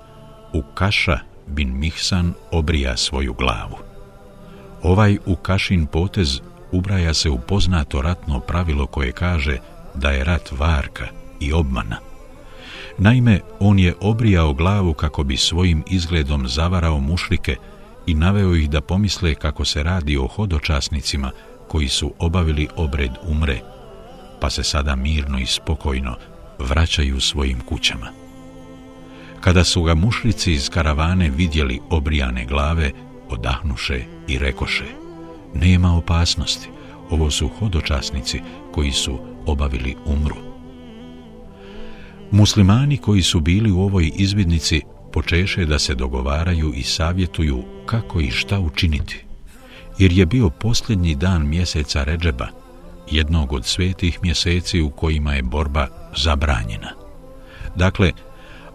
Ukaša 0.53 1.19
bin 1.47 1.79
Mihsan 1.79 2.33
obrija 2.51 2.97
svoju 2.97 3.33
glavu. 3.33 3.77
Ovaj 4.83 5.17
Ukašin 5.25 5.85
potez 5.85 6.41
ubraja 6.71 7.13
se 7.13 7.29
u 7.29 7.39
poznato 7.39 8.01
ratno 8.01 8.39
pravilo 8.39 8.85
koje 8.85 9.11
kaže 9.11 9.57
da 9.97 10.09
je 10.09 10.23
rat 10.23 10.51
varka 10.51 11.07
i 11.39 11.53
obmana. 11.53 11.97
Naime, 12.97 13.39
on 13.59 13.79
je 13.79 13.95
obrijao 14.01 14.53
glavu 14.53 14.93
kako 14.93 15.23
bi 15.23 15.37
svojim 15.37 15.83
izgledom 15.89 16.47
zavarao 16.47 16.99
mušlike 16.99 17.55
i 18.05 18.13
naveo 18.13 18.55
ih 18.55 18.69
da 18.69 18.81
pomisle 18.81 19.35
kako 19.35 19.65
se 19.65 19.83
radi 19.83 20.17
o 20.17 20.27
hodočasnicima 20.27 21.31
koji 21.67 21.87
su 21.87 22.13
obavili 22.19 22.67
obred 22.75 23.11
umre, 23.23 23.59
pa 24.41 24.49
se 24.49 24.63
sada 24.63 24.95
mirno 24.95 25.39
i 25.39 25.45
spokojno 25.45 26.15
vraćaju 26.59 27.21
svojim 27.21 27.59
kućama. 27.59 28.07
Kada 29.41 29.63
su 29.63 29.83
ga 29.83 29.95
mušlici 29.95 30.53
iz 30.53 30.69
karavane 30.69 31.29
vidjeli 31.29 31.79
obrijane 31.89 32.45
glave, 32.45 32.91
odahnuše 33.29 34.03
i 34.27 34.37
rekoše 34.37 34.85
Nema 35.53 35.97
opasnosti, 35.97 36.69
ovo 37.09 37.31
su 37.31 37.49
hodočasnici 37.59 38.41
koji 38.71 38.91
su 38.91 39.19
obavili 39.47 39.95
umru. 40.05 40.35
Muslimani 42.31 42.97
koji 42.97 43.21
su 43.21 43.39
bili 43.39 43.71
u 43.71 43.81
ovoj 43.81 44.11
izvidnici 44.15 44.81
počeše 45.13 45.65
da 45.65 45.79
se 45.79 45.95
dogovaraju 45.95 46.73
i 46.75 46.83
savjetuju 46.83 47.63
kako 47.85 48.19
i 48.19 48.31
šta 48.31 48.59
učiniti, 48.59 49.23
jer 49.97 50.11
je 50.11 50.25
bio 50.25 50.49
posljednji 50.49 51.15
dan 51.15 51.47
mjeseca 51.47 52.03
Ređeba, 52.03 52.47
jednog 53.11 53.53
od 53.53 53.65
svetih 53.65 54.19
mjeseci 54.21 54.81
u 54.81 54.89
kojima 54.89 55.33
je 55.33 55.43
borba 55.43 55.87
zabranjena. 56.17 56.89
Dakle, 57.75 58.11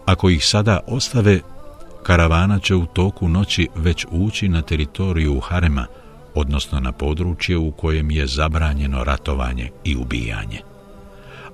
ako 0.05 0.29
ih 0.29 0.45
sada 0.45 0.79
ostave, 0.87 1.39
karavana 2.03 2.59
će 2.59 2.75
u 2.75 2.85
toku 2.85 3.29
noći 3.29 3.67
već 3.75 4.05
ući 4.11 4.49
na 4.49 4.61
teritoriju 4.61 5.39
Harema, 5.39 5.85
odnosno 6.35 6.79
na 6.79 6.91
područje 6.91 7.57
u 7.57 7.71
kojem 7.71 8.11
je 8.11 8.27
zabranjeno 8.27 9.03
ratovanje 9.03 9.69
i 9.83 9.95
ubijanje. 9.95 10.59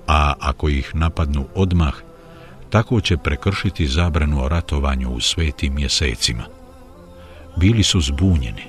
A 0.07 0.33
ako 0.39 0.69
ih 0.69 0.95
napadnu 0.95 1.45
odmah, 1.55 1.93
tako 2.69 3.01
će 3.01 3.17
prekršiti 3.17 3.87
zabranu 3.87 4.43
o 4.43 4.47
ratovanju 4.47 5.09
u 5.09 5.21
svetim 5.21 5.75
mjesecima. 5.75 6.43
Bili 7.57 7.83
su 7.83 8.01
zbunjeni, 8.01 8.63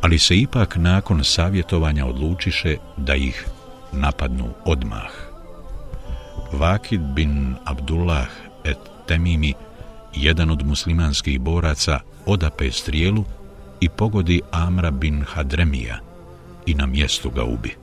ali 0.00 0.18
se 0.18 0.38
ipak 0.38 0.76
nakon 0.76 1.24
savjetovanja 1.24 2.06
odlučiše 2.06 2.76
da 2.96 3.14
ih 3.14 3.46
napadnu 3.92 4.48
odmah. 4.64 5.10
Vakid 6.52 7.00
bin 7.00 7.54
Abdullah 7.64 8.28
et 8.64 8.78
Temimi, 9.06 9.54
jedan 10.14 10.50
od 10.50 10.66
muslimanskih 10.66 11.40
boraca, 11.40 12.00
odape 12.26 12.70
strijelu 12.70 13.24
i 13.80 13.88
pogodi 13.88 14.40
Amra 14.50 14.90
bin 14.90 15.24
Hadremija 15.28 15.98
i 16.66 16.74
na 16.74 16.86
mjestu 16.86 17.30
ga 17.30 17.44
ubi. 17.44 17.76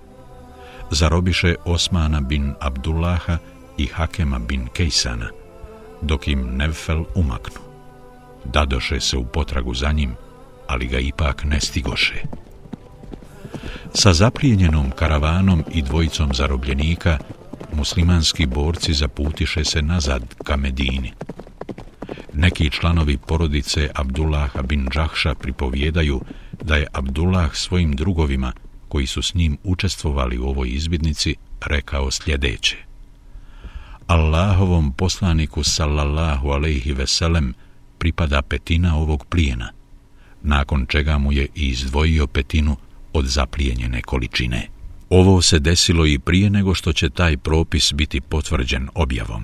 Zarobiše 0.91 1.55
Osmana 1.65 2.21
bin 2.21 2.53
Abdullaha 2.60 3.38
i 3.77 3.86
Hakema 3.86 4.39
bin 4.39 4.67
Kejsana, 4.73 5.29
dok 6.01 6.27
im 6.27 6.57
Nevfel 6.57 7.03
umaknu. 7.15 7.62
Dadoše 8.45 8.99
se 8.99 9.17
u 9.17 9.25
potragu 9.25 9.73
za 9.73 9.91
njim, 9.91 10.15
ali 10.67 10.88
ga 10.88 10.99
ipak 10.99 11.43
ne 11.43 11.62
stigoše. 11.62 12.23
Sa 13.93 14.13
zaplijenjenom 14.13 14.91
karavanom 14.91 15.63
i 15.73 15.81
dvojicom 15.81 16.33
zarobljenika, 16.33 17.17
muslimanski 17.73 18.45
borci 18.45 18.93
zaputiše 18.93 19.65
se 19.65 19.81
nazad 19.81 20.23
ka 20.43 20.57
Medini. 20.57 21.13
Neki 22.38 22.69
članovi 22.69 23.17
porodice 23.17 23.89
Abdullaha 23.95 24.62
bin 24.62 24.88
Džahša 24.93 25.36
pripovjedaju 25.36 26.21
da 26.63 26.76
je 26.76 26.88
Abdullah 26.93 27.56
svojim 27.56 27.95
drugovima, 27.95 28.54
koji 28.88 29.08
su 29.08 29.21
s 29.21 29.34
njim 29.34 29.58
učestvovali 29.63 30.38
u 30.39 30.45
ovoj 30.45 30.69
izbidnici, 30.69 31.36
rekao 31.65 32.12
sljedeće. 32.12 32.78
Allahovom 34.08 34.91
poslaniku 34.91 35.63
sallallahu 35.63 36.50
alaihi 36.50 36.93
veselem 36.93 37.54
pripada 37.97 38.41
petina 38.41 38.97
ovog 38.97 39.26
plijena, 39.26 39.71
nakon 40.41 40.86
čega 40.86 41.17
mu 41.17 41.32
je 41.32 41.47
i 41.56 41.69
izdvojio 41.69 42.28
petinu 42.28 42.78
od 43.13 43.26
zaplijenjene 43.26 44.02
količine. 44.02 44.67
Ovo 45.10 45.41
se 45.41 45.60
desilo 45.60 46.06
i 46.06 46.19
prije 46.19 46.50
nego 46.50 46.73
što 46.73 46.93
će 46.93 47.10
taj 47.10 47.38
propis 47.38 47.93
biti 47.93 48.21
potvrđen 48.21 48.89
objavom, 48.95 49.43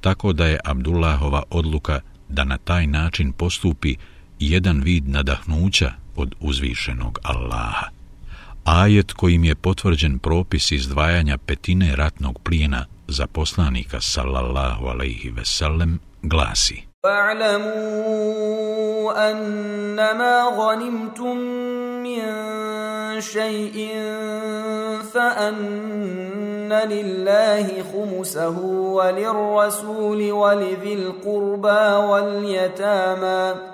tako 0.00 0.32
da 0.32 0.46
je 0.46 0.60
Abdullahova 0.64 1.42
odluka 1.50 2.00
da 2.29 2.43
na 2.43 2.57
taj 2.57 2.87
način 2.87 3.31
postupi 3.31 3.95
jedan 4.39 4.81
vid 4.81 5.09
nadahnuća 5.09 5.91
od 6.15 6.35
uzvišenog 6.39 7.19
Allaha. 7.23 7.87
Ajet 8.63 9.13
kojim 9.13 9.43
je 9.43 9.55
potvrđen 9.55 10.19
propis 10.19 10.71
izdvajanja 10.71 11.37
petine 11.37 11.95
ratnog 11.95 12.39
plijena 12.43 12.85
za 13.07 13.27
poslanika 13.27 14.01
sallallahu 14.01 14.85
alaihi 14.85 15.33
sellem 15.43 15.99
glasi 16.21 16.89
فاعلموا 17.03 18.49
أنما 19.31 20.43
غنمتم 20.43 21.37
من 22.03 22.23
شيء 23.20 23.88
فأن 25.12 26.72
لله 26.72 27.66
خمسه 27.92 28.58
وللرسول 28.68 30.32
ولذي 30.32 30.94
القربى 30.94 32.06
واليتامى 32.06 33.73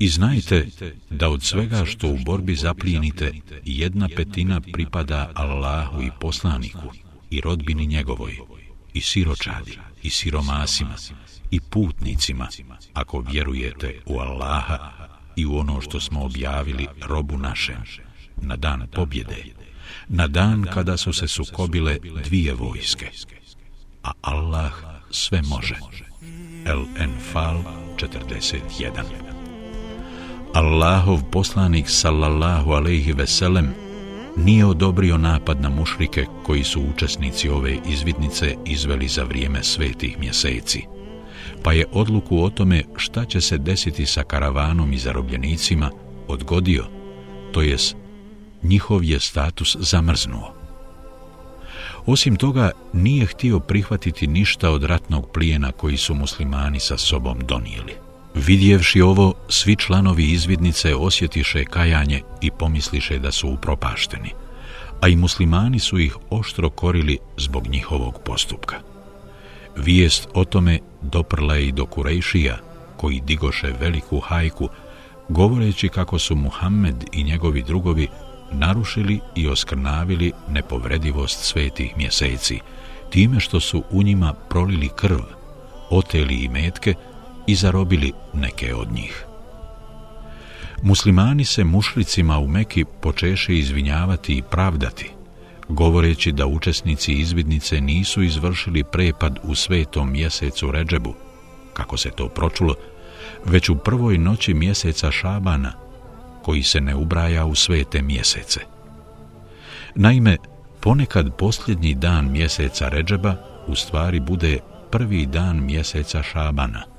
I 0.00 0.08
znajte 0.08 0.68
da 1.10 1.28
od 1.28 1.42
svega 1.42 1.84
što 1.84 2.08
u 2.08 2.18
borbi 2.24 2.54
zaplijenite, 2.54 3.32
jedna 3.64 4.08
petina 4.16 4.60
pripada 4.60 5.30
Allahu 5.34 6.02
i 6.02 6.10
poslaniku 6.20 6.92
i 7.30 7.40
rodbini 7.40 7.86
njegovoj, 7.86 8.38
i 8.94 9.00
siročadi, 9.00 9.78
i 10.02 10.10
siromasima, 10.10 10.94
i 11.50 11.60
putnicima, 11.60 12.48
ako 12.92 13.24
vjerujete 13.30 14.00
u 14.06 14.18
Allaha 14.18 14.92
i 15.36 15.46
u 15.46 15.56
ono 15.56 15.80
što 15.80 16.00
smo 16.00 16.24
objavili 16.24 16.86
robu 17.06 17.38
naše, 17.38 17.76
na 18.36 18.56
dan 18.56 18.86
pobjede, 18.92 19.44
na 20.08 20.26
dan 20.26 20.64
kada 20.74 20.96
su 20.96 21.12
se 21.12 21.28
sukobile 21.28 21.98
dvije 22.24 22.54
vojske. 22.54 23.10
A 24.02 24.12
Allah 24.20 24.72
sve 25.10 25.42
može. 25.42 25.74
El 26.66 26.84
Enfal 26.98 27.62
41 27.96 29.27
Allahov 30.52 31.22
poslanik 31.30 31.88
sallallahu 31.88 32.72
alejhi 32.72 33.12
ve 33.12 33.26
sellem 33.26 33.74
nije 34.36 34.66
odobrio 34.66 35.18
napad 35.18 35.60
na 35.60 35.68
mušrike 35.68 36.26
koji 36.42 36.64
su 36.64 36.82
učesnici 36.94 37.48
ove 37.48 37.78
izvidnice 37.88 38.54
izveli 38.66 39.08
za 39.08 39.24
vrijeme 39.24 39.62
svetih 39.62 40.18
mjeseci. 40.18 40.82
Pa 41.62 41.72
je 41.72 41.86
odluku 41.92 42.42
o 42.42 42.50
tome 42.50 42.84
šta 42.96 43.24
će 43.24 43.40
se 43.40 43.58
desiti 43.58 44.06
sa 44.06 44.22
karavanom 44.22 44.92
i 44.92 44.98
zarobljenicima 44.98 45.90
odgodio, 46.28 46.84
to 47.52 47.62
jest 47.62 47.96
njihov 48.62 49.04
je 49.04 49.20
status 49.20 49.76
zamrznuo. 49.80 50.54
Osim 52.06 52.36
toga, 52.36 52.70
nije 52.92 53.26
htio 53.26 53.60
prihvatiti 53.60 54.26
ništa 54.26 54.70
od 54.70 54.84
ratnog 54.84 55.30
plijena 55.32 55.72
koji 55.72 55.96
su 55.96 56.14
muslimani 56.14 56.80
sa 56.80 56.96
sobom 56.96 57.38
donijeli. 57.48 58.07
Vidjevši 58.34 59.00
ovo, 59.00 59.34
svi 59.48 59.76
članovi 59.76 60.24
izvidnice 60.24 60.94
osjetiše 60.94 61.64
kajanje 61.64 62.22
i 62.40 62.50
pomisliše 62.50 63.18
da 63.18 63.32
su 63.32 63.48
upropašteni, 63.48 64.30
a 65.00 65.08
i 65.08 65.16
muslimani 65.16 65.78
su 65.78 65.98
ih 65.98 66.16
oštro 66.30 66.70
korili 66.70 67.18
zbog 67.36 67.66
njihovog 67.66 68.20
postupka. 68.24 68.76
Vijest 69.76 70.28
o 70.34 70.44
tome 70.44 70.78
doprla 71.02 71.54
je 71.54 71.68
i 71.68 71.72
do 71.72 71.86
Kurejšija, 71.86 72.58
koji 72.96 73.20
digoše 73.20 73.72
veliku 73.80 74.20
hajku, 74.20 74.68
govoreći 75.28 75.88
kako 75.88 76.18
su 76.18 76.36
Muhammed 76.36 77.04
i 77.12 77.24
njegovi 77.24 77.62
drugovi 77.62 78.08
narušili 78.52 79.20
i 79.34 79.48
oskrnavili 79.48 80.32
nepovredivost 80.48 81.44
svetih 81.44 81.96
mjeseci, 81.96 82.60
time 83.10 83.40
što 83.40 83.60
su 83.60 83.82
u 83.90 84.02
njima 84.02 84.34
prolili 84.48 84.88
krv, 84.96 85.18
oteli 85.90 86.34
i 86.34 86.48
metke 86.48 86.94
i 87.48 87.54
zarobili 87.54 88.12
neke 88.34 88.74
od 88.74 88.92
njih. 88.92 89.24
Muslimani 90.82 91.44
se 91.44 91.64
mušlicima 91.64 92.38
u 92.38 92.48
Meki 92.48 92.84
počeše 93.00 93.58
izvinjavati 93.58 94.36
i 94.36 94.42
pravdati, 94.42 95.10
govoreći 95.68 96.32
da 96.32 96.46
učesnici 96.46 97.12
izvidnice 97.12 97.80
nisu 97.80 98.22
izvršili 98.22 98.84
prepad 98.84 99.38
u 99.42 99.54
svetom 99.54 100.12
mjesecu 100.12 100.70
Ređebu, 100.70 101.14
kako 101.72 101.96
se 101.96 102.10
to 102.10 102.28
pročulo, 102.28 102.74
već 103.44 103.68
u 103.68 103.76
prvoj 103.76 104.18
noći 104.18 104.54
mjeseca 104.54 105.10
Šabana, 105.10 105.72
koji 106.42 106.62
se 106.62 106.80
ne 106.80 106.94
ubraja 106.94 107.46
u 107.46 107.54
svete 107.54 108.02
mjesece. 108.02 108.60
Naime, 109.94 110.36
ponekad 110.80 111.36
posljednji 111.36 111.94
dan 111.94 112.32
mjeseca 112.32 112.88
Ređeba 112.88 113.34
u 113.66 113.74
stvari 113.74 114.20
bude 114.20 114.58
prvi 114.90 115.26
dan 115.26 115.64
mjeseca 115.64 116.22
Šabana. 116.22 116.97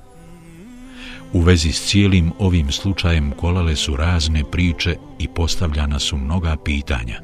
U 1.32 1.40
vezi 1.40 1.72
s 1.72 1.86
cijelim 1.86 2.32
ovim 2.38 2.72
slučajem 2.72 3.30
kolale 3.30 3.76
su 3.76 3.96
razne 3.96 4.44
priče 4.50 4.96
i 5.18 5.28
postavljana 5.28 5.98
su 5.98 6.16
mnoga 6.16 6.56
pitanja, 6.64 7.20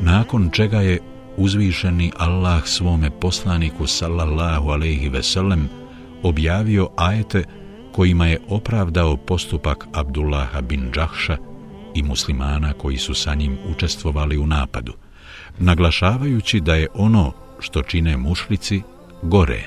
nakon 0.00 0.50
čega 0.52 0.80
je 0.80 0.98
uzvišeni 1.36 2.12
Allah 2.16 2.66
svome 2.66 3.10
poslaniku 3.10 3.86
sallallahu 3.86 4.68
alaihi 4.68 5.08
veselem 5.08 5.68
objavio 6.22 6.88
ajete 6.96 7.44
kojima 7.92 8.26
je 8.26 8.40
opravdao 8.48 9.16
postupak 9.16 9.86
Abdullaha 9.92 10.60
bin 10.60 10.90
Džahša 10.92 11.36
i 11.94 12.02
muslimana 12.02 12.72
koji 12.72 12.98
su 12.98 13.14
sa 13.14 13.34
njim 13.34 13.58
učestvovali 13.68 14.38
u 14.38 14.46
napadu, 14.46 14.92
naglašavajući 15.58 16.60
da 16.60 16.74
je 16.74 16.88
ono 16.94 17.32
što 17.60 17.82
čine 17.82 18.16
mušlici 18.16 18.82
gore. 19.22 19.66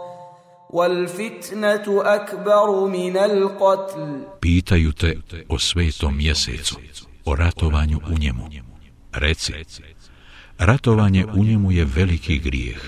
والفتنه 0.70 1.84
اكبر 1.88 2.88
من 2.88 3.16
القتل 3.16 4.26
Pitaju 4.40 4.92
te 4.92 5.16
o 5.48 5.58
svetom 5.58 6.16
mjesecu, 6.16 6.76
o 7.24 7.34
ratovanju 7.34 8.00
u 8.14 8.18
njemu. 8.18 8.48
Reci, 9.12 9.52
ratovanje 10.58 11.26
u 11.34 11.44
njemu 11.44 11.72
je 11.72 11.84
veliki 11.84 12.38
grijeh, 12.38 12.82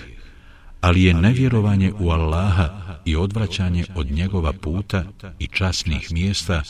ali 0.81 1.05
je 1.05 1.15
nevjerovanje 1.15 1.93
u 2.01 2.11
Allaha 2.11 2.99
i 3.05 3.17
odvraćanje 3.17 3.85
od 3.95 4.11
njegova 4.11 4.53
puta 4.53 5.05
i 5.39 5.47
časnih 5.47 6.13
mjesta 6.13 6.63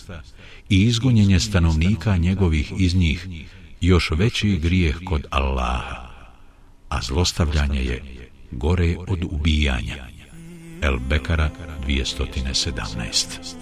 i 0.68 0.82
izgonjenje 0.82 1.40
stanovnika 1.40 2.16
njegovih 2.16 2.72
iz 2.78 2.94
njih 2.94 3.28
još 3.80 4.10
veći 4.10 4.56
grijeh 4.56 4.96
kod 5.04 5.26
Allaha, 5.30 6.08
a 6.88 7.02
zlostavljanje 7.02 7.82
je 7.82 8.02
gore 8.50 8.96
od 9.08 9.24
ubijanja. 9.30 10.11
El 10.83 10.97
Bekara 11.09 11.49
217 11.87 13.55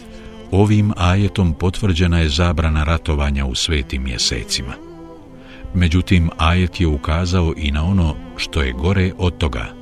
Ovim 0.52 0.94
ajetom 0.98 1.54
potvrđena 1.54 2.20
je 2.20 2.30
zabrana 2.30 2.84
ratovanja 2.84 3.46
u 3.46 3.56
svetim 3.56 4.04
mjesecima. 4.04 4.74
Međutim, 5.74 6.30
ajet 6.38 6.82
je 6.82 6.88
ukazao 6.88 7.54
i 7.58 7.72
na 7.72 7.86
ono 7.86 8.16
što 8.38 8.62
je 8.62 8.72
gore 8.72 9.12
od 9.18 9.38
toga– 9.38 9.66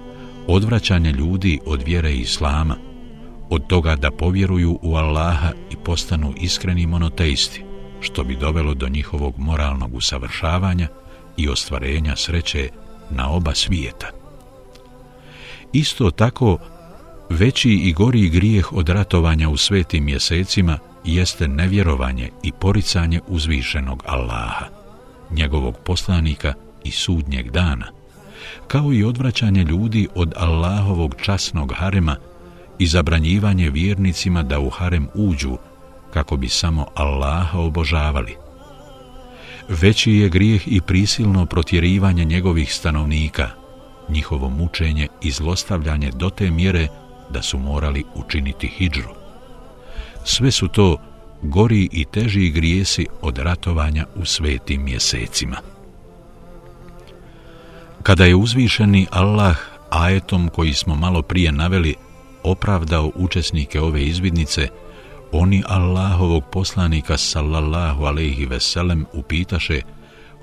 odvraćanje 0.52 1.12
ljudi 1.12 1.60
od 1.65 1.84
vjere 1.86 2.13
Islama, 2.13 2.75
od 3.49 3.67
toga 3.67 3.95
da 3.95 4.12
povjeruju 4.12 4.80
u 4.82 4.95
Allaha 4.95 5.52
i 5.71 5.75
postanu 5.75 6.34
iskreni 6.38 6.88
monoteisti, 6.88 7.63
što 8.02 8.23
bi 8.23 8.36
dovelo 8.36 8.73
do 8.73 8.88
njihovog 8.89 9.34
moralnog 9.38 9.95
usavršavanja 9.95 10.88
i 11.38 11.49
ostvarenja 11.49 12.15
sreće 12.15 12.69
na 13.10 13.30
oba 13.32 13.56
svijeta. 13.56 14.08
Isto 15.73 16.12
tako, 16.12 16.58
veći 17.29 17.69
i 17.69 17.93
gori 17.93 18.29
grijeh 18.29 18.73
od 18.73 18.89
ratovanja 18.89 19.49
u 19.49 19.57
svetim 19.57 20.05
mjesecima 20.05 20.77
jeste 21.05 21.47
nevjerovanje 21.47 22.29
i 22.43 22.51
poricanje 22.51 23.21
uzvišenog 23.27 24.03
Allaha, 24.05 24.65
njegovog 25.31 25.77
poslanika 25.85 26.53
i 26.83 26.91
sudnjeg 26.91 27.51
dana– 27.51 27.85
kao 28.67 28.93
i 28.93 29.03
odvraćanje 29.03 29.63
ljudi 29.63 30.07
od 30.15 30.33
Allahovog 30.37 31.15
časnog 31.21 31.73
harema 31.75 32.15
i 32.79 32.87
zabranjivanje 32.87 33.69
vjernicima 33.69 34.43
da 34.43 34.59
u 34.59 34.69
harem 34.69 35.07
uđu 35.13 35.57
kako 36.13 36.37
bi 36.37 36.49
samo 36.49 36.85
Allaha 36.95 37.59
obožavali. 37.59 38.35
Veći 39.69 40.11
je 40.11 40.29
grijeh 40.29 40.67
i 40.67 40.81
prisilno 40.81 41.45
protjerivanje 41.45 42.25
njegovih 42.25 42.73
stanovnika, 42.73 43.49
njihovo 44.09 44.49
mučenje 44.49 45.07
i 45.21 45.31
zlostavljanje 45.31 46.11
do 46.11 46.29
te 46.29 46.51
mjere 46.51 46.87
da 47.29 47.41
su 47.41 47.57
morali 47.57 48.03
učiniti 48.15 48.67
hidžru. 48.67 49.09
Sve 50.23 50.51
su 50.51 50.67
to 50.67 50.97
gori 51.41 51.89
i 51.91 52.05
teži 52.05 52.49
grijesi 52.49 53.07
od 53.21 53.37
ratovanja 53.37 54.05
u 54.15 54.25
svetim 54.25 54.83
mjesecima. 54.83 55.57
Kada 58.03 58.25
je 58.25 58.35
uzvišeni 58.35 59.07
Allah 59.11 59.57
ajetom 59.89 60.49
koji 60.49 60.73
smo 60.73 60.95
malo 60.95 61.21
prije 61.21 61.51
naveli 61.51 61.95
opravdao 62.43 63.11
učesnike 63.15 63.81
ove 63.81 64.03
izvidnice, 64.03 64.67
oni 65.31 65.63
Allahovog 65.67 66.43
poslanika 66.51 67.17
sallallahu 67.17 68.03
alaihi 68.03 68.45
veselem 68.45 69.05
upitaše 69.13 69.81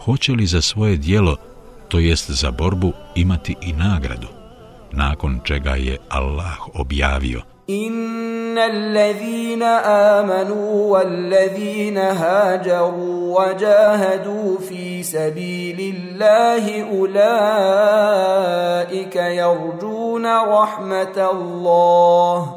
hoće 0.04 0.32
li 0.32 0.46
za 0.46 0.62
svoje 0.62 0.96
dijelo, 0.96 1.36
to 1.88 1.98
jest 1.98 2.30
za 2.30 2.50
borbu, 2.50 2.92
imati 3.14 3.54
i 3.62 3.72
nagradu, 3.72 4.28
nakon 4.95 5.39
čega 5.43 5.75
je 5.75 5.97
Allah 6.09 6.57
objavio – 6.73 7.51
ان 7.71 8.57
الذين 8.57 9.63
امنوا 9.63 10.91
والذين 10.91 11.97
هاجروا 11.97 13.39
وجاهدوا 13.39 14.59
في 14.59 15.03
سبيل 15.03 15.95
الله 15.95 16.83
اولئك 16.91 17.55
يرجون 19.15 20.25
رحمه 20.25 21.29
الله 21.31 22.55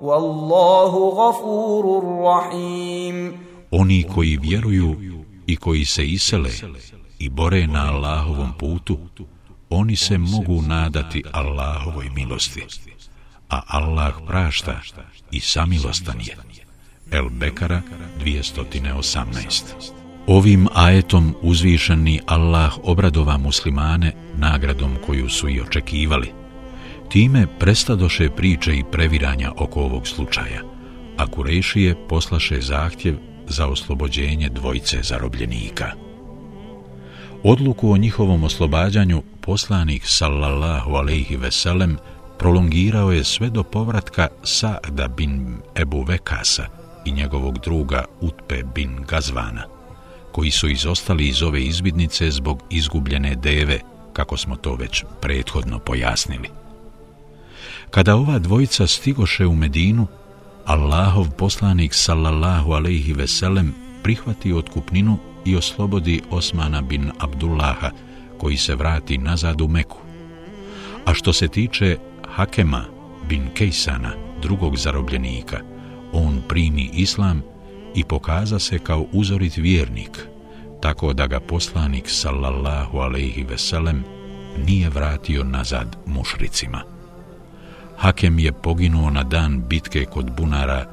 والله 0.00 0.92
غفور 1.08 1.84
رحيم 2.24 3.48
Oni 3.70 4.02
koji 4.14 4.36
vjeruju 4.36 4.96
i 5.46 5.56
koji 5.56 5.84
se 5.84 6.06
isele 6.06 6.50
i 7.18 7.28
bore 7.28 7.66
na 7.66 7.92
Allahovom 7.92 8.52
putu, 8.58 8.98
oni 9.73 9.95
se 9.95 10.17
mogu 10.17 10.61
nadati 10.61 11.23
Allahovoj 11.31 12.09
milosti. 12.15 12.63
A 13.49 13.61
Allah 13.67 14.13
prašta 14.27 14.81
i 15.31 15.39
samilostan 15.39 16.19
je. 16.19 16.37
El 17.11 17.29
Bekara 17.29 17.81
218 18.25 19.63
Ovim 20.27 20.67
ajetom 20.73 21.35
uzvišeni 21.41 22.19
Allah 22.25 22.73
obradova 22.83 23.37
muslimane 23.37 24.13
nagradom 24.37 24.95
koju 25.05 25.29
su 25.29 25.49
i 25.49 25.61
očekivali. 25.61 26.31
Time 27.09 27.47
prestadoše 27.59 28.29
priče 28.29 28.77
i 28.77 28.83
previranja 28.91 29.51
oko 29.57 29.81
ovog 29.81 30.07
slučaja, 30.07 30.61
a 31.17 31.27
Kurešije 31.27 31.95
poslaše 32.09 32.61
zahtjev 32.61 33.15
za 33.47 33.67
oslobođenje 33.67 34.49
dvojce 34.49 35.03
zarobljenika. 35.03 35.91
Odluku 37.43 37.91
o 37.91 37.97
njihovom 37.97 38.43
oslobađanju 38.43 39.23
poslanik 39.45 40.07
sallallahu 40.07 40.95
alaihi 40.95 41.35
ve 41.35 41.51
sellem 41.51 41.97
prolongirao 42.39 43.11
je 43.11 43.23
sve 43.23 43.49
do 43.49 43.63
povratka 43.63 44.27
Sa'da 44.43 45.07
bin 45.07 45.57
Ebu 45.75 46.03
Vekasa 46.03 46.67
i 47.05 47.11
njegovog 47.11 47.59
druga 47.59 48.05
Utpe 48.21 48.63
bin 48.75 49.03
Gazvana, 49.07 49.63
koji 50.31 50.51
su 50.51 50.69
izostali 50.69 51.27
iz 51.27 51.43
ove 51.43 51.63
izbidnice 51.63 52.31
zbog 52.31 52.63
izgubljene 52.69 53.35
deve, 53.35 53.79
kako 54.13 54.37
smo 54.37 54.55
to 54.55 54.75
već 54.75 55.03
prethodno 55.21 55.79
pojasnili. 55.79 56.49
Kada 57.89 58.15
ova 58.15 58.39
dvojica 58.39 58.87
stigoše 58.87 59.45
u 59.45 59.55
Medinu, 59.55 60.07
Allahov 60.65 61.31
poslanik 61.37 61.93
sallallahu 61.93 62.71
alaihi 62.71 63.13
ve 63.13 63.27
sellem 63.27 63.75
prihvati 64.03 64.53
otkupninu 64.53 65.17
i 65.45 65.55
oslobodi 65.55 66.21
Osmana 66.29 66.81
bin 66.81 67.11
Abdullaha, 67.19 67.89
koji 68.43 68.57
se 68.57 68.75
vrati 68.75 69.17
nazad 69.17 69.61
u 69.61 69.67
Meku. 69.67 69.97
A 71.05 71.13
što 71.13 71.33
se 71.33 71.47
tiče 71.47 71.97
Hakema 72.27 72.83
bin 73.29 73.47
Kejsana, 73.53 74.11
drugog 74.41 74.77
zarobljenika, 74.77 75.59
on 76.13 76.41
primi 76.47 76.89
islam 76.93 77.41
i 77.95 78.03
pokaza 78.03 78.59
se 78.59 78.79
kao 78.79 79.05
uzorit 79.11 79.57
vjernik, 79.57 80.27
tako 80.81 81.13
da 81.13 81.27
ga 81.27 81.39
poslanik 81.39 82.03
sallallahu 82.09 82.97
alejhi 82.97 83.43
ve 83.43 83.57
sellem 83.57 84.03
nije 84.67 84.89
vratio 84.89 85.43
nazad 85.43 85.95
mušricima. 86.05 86.83
Hakem 87.97 88.39
je 88.39 88.51
poginuo 88.51 89.09
na 89.09 89.23
dan 89.23 89.63
bitke 89.67 90.05
kod 90.05 90.31
bunara 90.37 90.85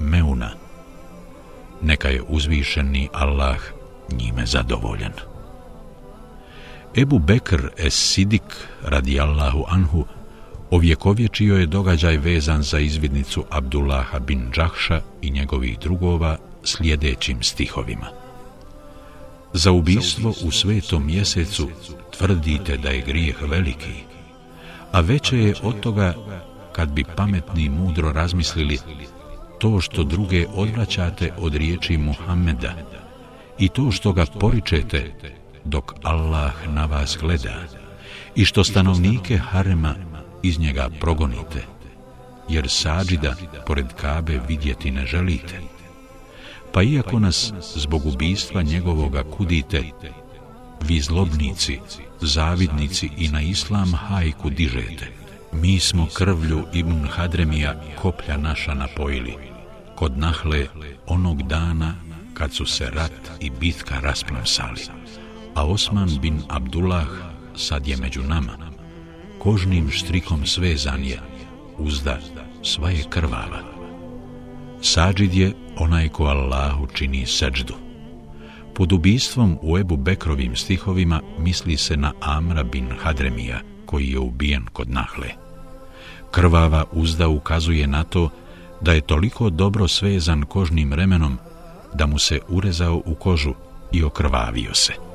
Meuna. 0.00 0.50
Neka 1.82 2.08
je 2.08 2.22
uzvišeni 2.28 3.08
Allah 3.12 3.58
njime 4.12 4.46
zadovoljen. 4.46 5.33
Ebu 6.96 7.18
Bekr 7.18 7.70
es 7.76 7.94
Sidik 7.94 8.68
radijallahu 8.82 9.64
anhu 9.68 10.04
ovjekovječio 10.70 11.56
je 11.56 11.66
događaj 11.66 12.16
vezan 12.16 12.62
za 12.62 12.78
izvidnicu 12.78 13.44
Abdullaha 13.50 14.18
bin 14.18 14.50
Džahša 14.52 15.00
i 15.22 15.30
njegovih 15.30 15.78
drugova 15.78 16.36
sljedećim 16.64 17.42
stihovima. 17.42 18.06
Za 19.52 19.72
ubistvo 19.72 20.34
u 20.44 20.50
svetom 20.50 21.06
mjesecu 21.06 21.68
tvrdite 22.18 22.76
da 22.76 22.88
je 22.88 23.04
grijeh 23.06 23.42
veliki, 23.42 23.94
a 24.92 25.00
veće 25.00 25.38
je 25.38 25.54
od 25.62 25.80
toga 25.80 26.14
kad 26.72 26.88
bi 26.88 27.04
pametni 27.16 27.68
mudro 27.68 28.12
razmislili 28.12 28.78
to 29.58 29.80
što 29.80 30.04
druge 30.04 30.46
odvraćate 30.54 31.32
od 31.38 31.54
riječi 31.54 31.96
Muhammeda 31.96 32.74
i 33.58 33.68
to 33.68 33.90
što 33.90 34.12
ga 34.12 34.26
poričete 34.40 35.12
dok 35.64 35.94
Allah 36.02 36.52
na 36.68 36.86
vas 36.86 37.18
gleda 37.20 37.54
i 38.34 38.44
što 38.44 38.64
stanovnike 38.64 39.38
harema 39.38 39.94
iz 40.42 40.58
njega 40.58 40.88
progonite, 41.00 41.64
jer 42.48 42.68
sađida 42.68 43.34
pored 43.66 43.86
Kabe 44.00 44.40
vidjeti 44.48 44.90
ne 44.90 45.06
želite. 45.06 45.60
Pa 46.72 46.82
iako 46.82 47.18
nas 47.18 47.52
zbog 47.74 48.06
ubistva 48.06 48.62
njegovoga 48.62 49.22
kudite, 49.36 49.82
vi 50.82 51.00
zlobnici, 51.00 51.80
zavidnici 52.20 53.10
i 53.16 53.28
na 53.28 53.42
islam 53.42 53.94
hajku 53.94 54.50
dižete, 54.50 55.12
mi 55.52 55.80
smo 55.80 56.06
krvlju 56.14 56.66
Ibn 56.72 57.06
Hadremija 57.10 57.82
koplja 58.02 58.36
naša 58.36 58.74
napojili, 58.74 59.34
kod 59.94 60.18
nahle 60.18 60.66
onog 61.06 61.42
dana 61.42 61.94
kad 62.34 62.52
su 62.52 62.66
se 62.66 62.90
rat 62.90 63.30
i 63.40 63.50
bitka 63.50 64.00
rasplamsali 64.00 64.80
a 65.54 65.66
Osman 65.66 66.10
bin 66.22 66.42
Abdullah 66.48 67.06
sad 67.56 67.86
je 67.86 67.96
među 67.96 68.22
nama. 68.22 68.52
Kožnim 69.38 69.90
štrikom 69.90 70.46
svezan 70.46 71.04
je, 71.04 71.20
uzda 71.78 72.18
sva 72.62 72.90
je 72.90 73.04
krvava. 73.08 73.60
Sađid 74.82 75.34
je 75.34 75.52
onaj 75.78 76.08
ko 76.08 76.24
Allahu 76.24 76.86
čini 76.86 77.26
seđdu. 77.26 77.74
Pod 78.74 78.92
ubistvom 78.92 79.58
u 79.62 79.78
Ebu 79.78 79.96
Bekrovim 79.96 80.56
stihovima 80.56 81.20
misli 81.38 81.76
se 81.76 81.96
na 81.96 82.12
Amra 82.20 82.62
bin 82.62 82.88
Hadremija, 83.02 83.60
koji 83.86 84.10
je 84.10 84.18
ubijen 84.18 84.66
kod 84.72 84.90
Nahle. 84.90 85.28
Krvava 86.30 86.84
uzda 86.92 87.28
ukazuje 87.28 87.86
na 87.86 88.04
to 88.04 88.30
da 88.80 88.92
je 88.92 89.00
toliko 89.00 89.50
dobro 89.50 89.88
svezan 89.88 90.42
kožnim 90.42 90.92
remenom 90.92 91.38
da 91.94 92.06
mu 92.06 92.18
se 92.18 92.40
urezao 92.48 93.02
u 93.06 93.14
kožu 93.14 93.54
i 93.92 94.04
okrvavio 94.04 94.74
se. 94.74 95.13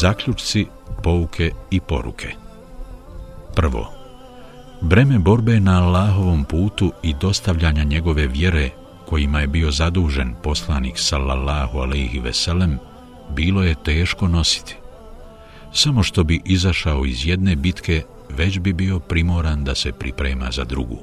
Zaključci, 0.00 0.66
pouke 1.02 1.50
i 1.70 1.80
poruke 1.80 2.34
Prvo, 3.54 3.92
breme 4.80 5.18
borbe 5.18 5.60
na 5.60 5.82
Allahovom 5.82 6.44
putu 6.44 6.92
i 7.02 7.14
dostavljanja 7.20 7.84
njegove 7.84 8.26
vjere 8.26 8.70
kojima 9.06 9.40
je 9.40 9.46
bio 9.46 9.70
zadužen 9.70 10.34
poslanik 10.42 10.94
sallallahu 10.98 11.78
alaihi 11.78 12.18
veselem, 12.18 12.78
bilo 13.30 13.62
je 13.62 13.74
teško 13.84 14.28
nositi. 14.28 14.76
Samo 15.72 16.02
što 16.02 16.24
bi 16.24 16.42
izašao 16.44 17.04
iz 17.04 17.26
jedne 17.26 17.56
bitke, 17.56 18.02
već 18.30 18.58
bi 18.58 18.72
bio 18.72 18.98
primoran 18.98 19.64
da 19.64 19.74
se 19.74 19.92
priprema 19.92 20.50
za 20.50 20.64
drugu. 20.64 20.98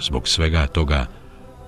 Zbog 0.00 0.28
svega 0.28 0.66
toga, 0.66 1.06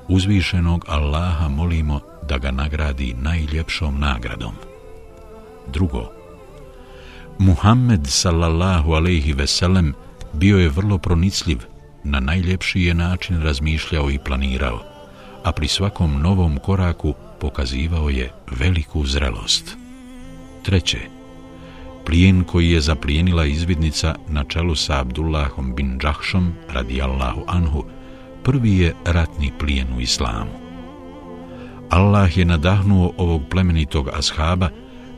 uzvišenog 0.08 0.84
Allaha 0.88 1.48
molimo 1.48 2.00
da 2.28 2.38
ga 2.38 2.50
nagradi 2.50 3.14
najljepšom 3.18 4.00
nagradom. 4.00 4.54
Drugo, 5.72 6.21
Muhammed 7.38 8.06
sallallahu 8.06 8.92
alaihi 8.92 9.32
veselem 9.32 9.94
bio 10.32 10.58
je 10.58 10.68
vrlo 10.68 10.98
pronicljiv, 10.98 11.58
na 12.04 12.20
najljepši 12.20 12.80
je 12.82 12.94
način 12.94 13.42
razmišljao 13.42 14.10
i 14.10 14.18
planirao, 14.18 14.82
a 15.44 15.52
pri 15.52 15.68
svakom 15.68 16.22
novom 16.22 16.58
koraku 16.58 17.14
pokazivao 17.40 18.08
je 18.08 18.32
veliku 18.50 19.06
zrelost. 19.06 19.76
Treće, 20.62 20.98
plijen 22.06 22.44
koji 22.44 22.70
je 22.70 22.80
zaplijenila 22.80 23.46
izvidnica 23.46 24.14
na 24.28 24.44
čelu 24.44 24.74
sa 24.74 25.00
Abdullahom 25.00 25.74
bin 25.74 25.98
Džahšom 25.98 26.52
radijallahu 26.68 27.42
anhu, 27.46 27.84
prvi 28.42 28.78
je 28.78 28.94
ratni 29.04 29.52
plijen 29.58 29.86
u 29.96 30.00
islamu. 30.00 30.50
Allah 31.90 32.38
je 32.38 32.44
nadahnuo 32.44 33.12
ovog 33.16 33.42
plemenitog 33.50 34.08
ashaba 34.08 34.68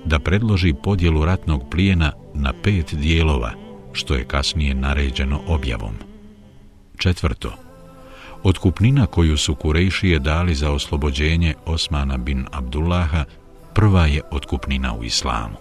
da 0.04 0.18
predloži 0.18 0.74
podjelu 0.82 1.24
ratnog 1.24 1.62
plijena 1.70 2.12
na 2.34 2.52
pet 2.62 2.94
dijelova, 2.94 3.52
što 3.92 4.14
je 4.14 4.24
kasnije 4.24 4.74
naređeno 4.74 5.40
objavom. 5.46 5.94
Četvrto, 6.98 7.52
otkupnina 8.42 9.06
koju 9.06 9.36
su 9.36 9.54
Kurejšije 9.54 10.18
dali 10.18 10.54
za 10.54 10.70
oslobođenje 10.70 11.54
Osmana 11.66 12.16
bin 12.16 12.46
Abdullaha 12.52 13.24
prva 13.74 14.06
je 14.06 14.22
otkupnina 14.30 14.94
u 14.94 15.04
islamu. 15.04 15.56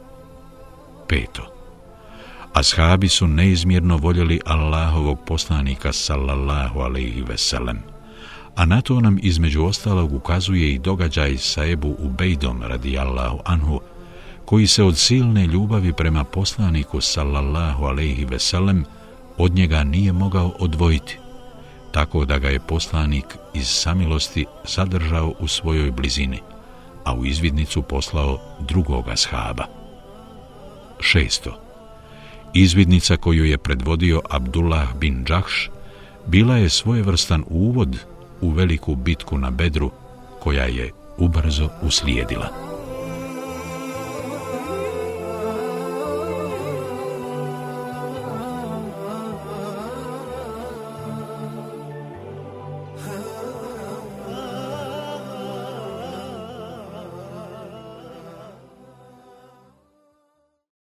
Peto, 1.08 1.54
ashabi 2.54 3.08
su 3.10 3.28
neizmjerno 3.28 3.98
voljeli 3.98 4.40
Allahovog 4.46 5.20
poslanika 5.26 5.94
sallallahu 5.94 6.80
alaihi 6.80 7.22
veselem, 7.22 7.80
a 8.56 8.66
na 8.66 8.82
to 8.82 9.00
nam 9.00 9.20
između 9.22 9.64
ostalog 9.64 10.14
ukazuje 10.14 10.74
i 10.74 10.80
događaj 10.80 11.38
sa 11.38 11.66
Ebu 11.66 11.96
Ubejdom 12.00 12.62
radijallahu 12.62 13.40
anhu, 13.46 13.80
koji 14.46 14.68
se 14.68 14.84
od 14.84 14.98
silne 14.98 15.48
ljubavi 15.48 15.94
prema 15.94 16.24
poslaniku 16.24 17.02
sallallahu 17.02 17.86
alejhi 17.86 18.26
ve 18.26 18.40
sellem 18.40 18.86
od 19.38 19.56
njega 19.56 19.84
nije 19.84 20.12
mogao 20.12 20.54
odvojiti 20.60 21.18
tako 21.92 22.26
da 22.26 22.38
ga 22.38 22.50
je 22.50 22.60
poslanik 22.60 23.26
iz 23.54 23.68
samilosti 23.68 24.46
sadržao 24.66 25.34
u 25.40 25.48
svojoj 25.48 25.92
blizini 25.92 26.40
a 27.04 27.14
u 27.14 27.26
izvidnicu 27.26 27.82
poslao 27.82 28.40
drugoga 28.60 29.16
shaba. 29.16 29.66
600. 31.00 31.52
Izvidnica 32.54 33.18
koju 33.18 33.46
je 33.46 33.58
predvodio 33.58 34.22
Abdullah 34.30 34.96
bin 34.96 35.26
Džahš 35.26 35.70
bila 36.28 36.58
je 36.58 36.70
svojevrstan 36.70 37.44
uvod 37.50 37.98
u 38.42 38.50
veliku 38.50 38.96
bitku 38.96 39.38
na 39.38 39.50
Bedru 39.50 39.92
koja 40.40 40.64
je 40.64 40.92
ubrzo 41.18 41.70
uslijedila. 41.82 42.73